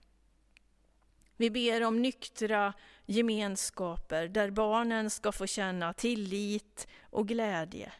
Vi 1.36 1.50
ber 1.50 1.82
om 1.82 2.02
nyktra 2.02 2.72
gemenskaper 3.06 4.28
där 4.28 4.50
barnen 4.50 5.10
ska 5.10 5.32
få 5.32 5.46
känna 5.46 5.92
tillit 5.92 6.86
och 7.10 7.28
glädje. 7.28 7.92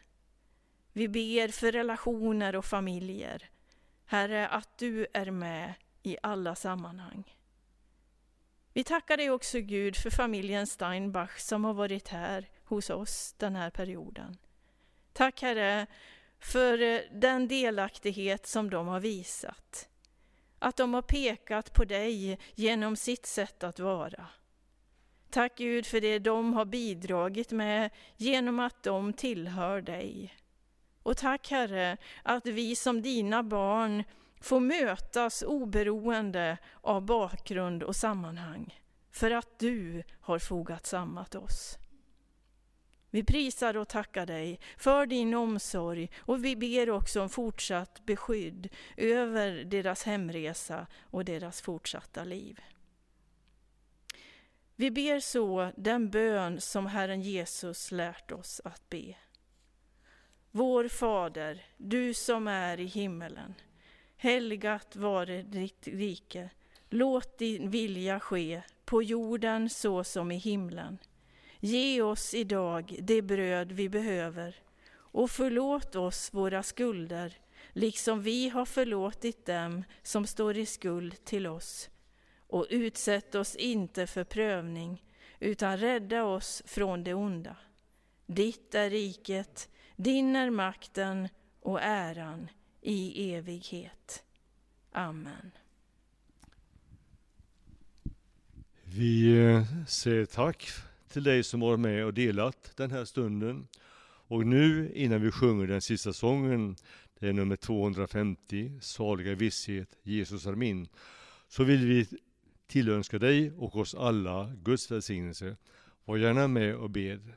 Vi 0.93 1.07
ber 1.07 1.47
för 1.47 1.71
relationer 1.71 2.55
och 2.55 2.65
familjer. 2.65 3.49
Herre, 4.05 4.47
att 4.47 4.77
du 4.77 5.07
är 5.13 5.31
med 5.31 5.73
i 6.03 6.17
alla 6.23 6.55
sammanhang. 6.55 7.37
Vi 8.73 8.83
tackar 8.83 9.17
dig 9.17 9.31
också 9.31 9.59
Gud 9.59 9.95
för 9.95 10.09
familjen 10.09 10.67
Steinbach 10.67 11.37
som 11.37 11.65
har 11.65 11.73
varit 11.73 12.07
här 12.07 12.49
hos 12.63 12.89
oss 12.89 13.35
den 13.37 13.55
här 13.55 13.69
perioden. 13.69 14.37
Tack 15.13 15.41
Herre 15.41 15.87
för 16.39 16.81
eh, 16.81 16.99
den 17.11 17.47
delaktighet 17.47 18.47
som 18.47 18.69
de 18.69 18.87
har 18.87 18.99
visat. 18.99 19.89
Att 20.59 20.77
de 20.77 20.93
har 20.93 21.01
pekat 21.01 21.73
på 21.73 21.85
dig 21.85 22.39
genom 22.55 22.95
sitt 22.95 23.25
sätt 23.25 23.63
att 23.63 23.79
vara. 23.79 24.27
Tack 25.29 25.57
Gud 25.57 25.85
för 25.85 26.01
det 26.01 26.19
de 26.19 26.53
har 26.53 26.65
bidragit 26.65 27.51
med 27.51 27.89
genom 28.17 28.59
att 28.59 28.83
de 28.83 29.13
tillhör 29.13 29.81
dig. 29.81 30.35
Och 31.03 31.17
tack 31.17 31.51
Herre 31.51 31.97
att 32.23 32.45
vi 32.45 32.75
som 32.75 33.01
dina 33.01 33.43
barn 33.43 34.03
får 34.41 34.59
mötas 34.59 35.43
oberoende 35.47 36.57
av 36.81 37.05
bakgrund 37.05 37.83
och 37.83 37.95
sammanhang. 37.95 38.81
För 39.11 39.31
att 39.31 39.59
du 39.59 40.03
har 40.21 40.39
fogat 40.39 40.85
samman 40.85 41.25
oss. 41.35 41.77
Vi 43.09 43.23
prisar 43.23 43.77
och 43.77 43.87
tackar 43.87 44.25
dig 44.25 44.59
för 44.77 45.05
din 45.05 45.33
omsorg 45.33 46.09
och 46.19 46.45
vi 46.45 46.55
ber 46.55 46.89
också 46.89 47.21
om 47.21 47.29
fortsatt 47.29 48.05
beskydd 48.05 48.69
över 48.97 49.63
deras 49.63 50.03
hemresa 50.03 50.87
och 51.01 51.25
deras 51.25 51.61
fortsatta 51.61 52.23
liv. 52.23 52.59
Vi 54.79 54.91
ber 54.91 55.19
så 55.19 55.71
den 55.75 56.09
bön 56.09 56.61
som 56.61 56.85
Herren 56.85 57.21
Jesus 57.21 57.91
lärt 57.91 58.31
oss 58.31 58.61
att 58.63 58.89
be. 58.89 59.15
Vår 60.51 60.87
Fader, 60.87 61.65
du 61.77 62.13
som 62.13 62.47
är 62.47 62.79
i 62.79 62.85
himmelen. 62.85 63.53
Helgat 64.17 64.95
vare 64.95 65.41
ditt 65.43 65.87
rike. 65.87 66.49
Låt 66.89 67.37
din 67.37 67.69
vilja 67.69 68.19
ske 68.19 68.61
på 68.85 69.03
jorden 69.03 69.69
så 69.69 70.03
som 70.03 70.31
i 70.31 70.37
himlen. 70.37 70.97
Ge 71.59 72.01
oss 72.01 72.33
idag 72.33 72.99
det 73.01 73.21
bröd 73.21 73.71
vi 73.71 73.89
behöver 73.89 74.55
och 74.93 75.31
förlåt 75.31 75.95
oss 75.95 76.33
våra 76.33 76.63
skulder 76.63 77.37
liksom 77.73 78.21
vi 78.21 78.49
har 78.49 78.65
förlåtit 78.65 79.45
dem 79.45 79.83
som 80.03 80.27
står 80.27 80.57
i 80.57 80.65
skuld 80.65 81.25
till 81.25 81.47
oss. 81.47 81.89
Och 82.47 82.67
utsätt 82.69 83.35
oss 83.35 83.55
inte 83.55 84.07
för 84.07 84.23
prövning 84.23 85.03
utan 85.39 85.77
rädda 85.77 86.23
oss 86.23 86.63
från 86.65 87.03
det 87.03 87.13
onda. 87.13 87.55
Ditt 88.25 88.75
är 88.75 88.89
riket, 88.89 89.69
din 89.95 90.35
är 90.35 90.49
makten 90.49 91.29
och 91.61 91.81
äran 91.81 92.49
i 92.81 93.33
evighet. 93.33 94.23
Amen. 94.91 95.51
Vi 98.83 99.37
eh, 99.45 99.63
säger 99.87 100.25
tack 100.25 100.69
till 101.07 101.23
dig 101.23 101.43
som 101.43 101.59
varit 101.59 101.79
med 101.79 102.05
och 102.05 102.13
delat 102.13 102.71
den 102.75 102.91
här 102.91 103.05
stunden. 103.05 103.67
Och 104.29 104.45
nu 104.45 104.91
innan 104.95 105.21
vi 105.21 105.31
sjunger 105.31 105.67
den 105.67 105.81
sista 105.81 106.13
sången, 106.13 106.75
det 107.19 107.27
är 107.27 107.33
nummer 107.33 107.55
250, 107.55 108.71
Saliga 108.81 109.35
visshet, 109.35 109.97
Jesus 110.03 110.45
är 110.45 110.55
min, 110.55 110.87
så 111.47 111.63
vill 111.63 111.85
vi 111.85 112.07
tillönska 112.67 113.19
dig 113.19 113.51
och 113.51 113.75
oss 113.75 113.95
alla 113.95 114.53
Guds 114.63 114.91
välsignelse. 114.91 115.55
Var 116.05 116.17
gärna 116.17 116.47
med 116.47 116.75
och 116.75 116.89
bed. 116.89 117.33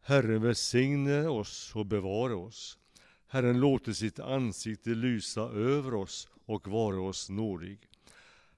Herren 0.00 0.42
välsigne 0.42 1.26
oss 1.26 1.72
och 1.74 1.86
bevara 1.86 2.36
oss. 2.36 2.78
Herren 3.26 3.60
låter 3.60 3.92
sitt 3.92 4.18
ansikte 4.18 4.90
lysa 4.90 5.42
över 5.42 5.94
oss 5.94 6.28
och 6.44 6.68
vara 6.68 7.00
oss 7.00 7.30
nådig. 7.30 7.78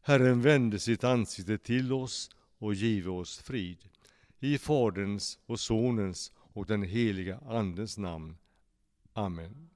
Herren 0.03 0.43
vände 0.43 0.79
sitt 0.79 1.05
ansikte 1.05 1.59
till 1.59 1.93
oss 1.93 2.31
och 2.59 2.75
give 2.75 3.11
oss 3.11 3.39
frid. 3.39 3.79
I 4.41 4.59
Faderns 4.59 5.39
och 5.47 5.61
Sonens 5.61 6.33
och 6.37 6.67
den 6.67 6.83
heliga 6.83 7.41
Andens 7.47 7.99
namn. 7.99 8.37
Amen. 9.13 9.76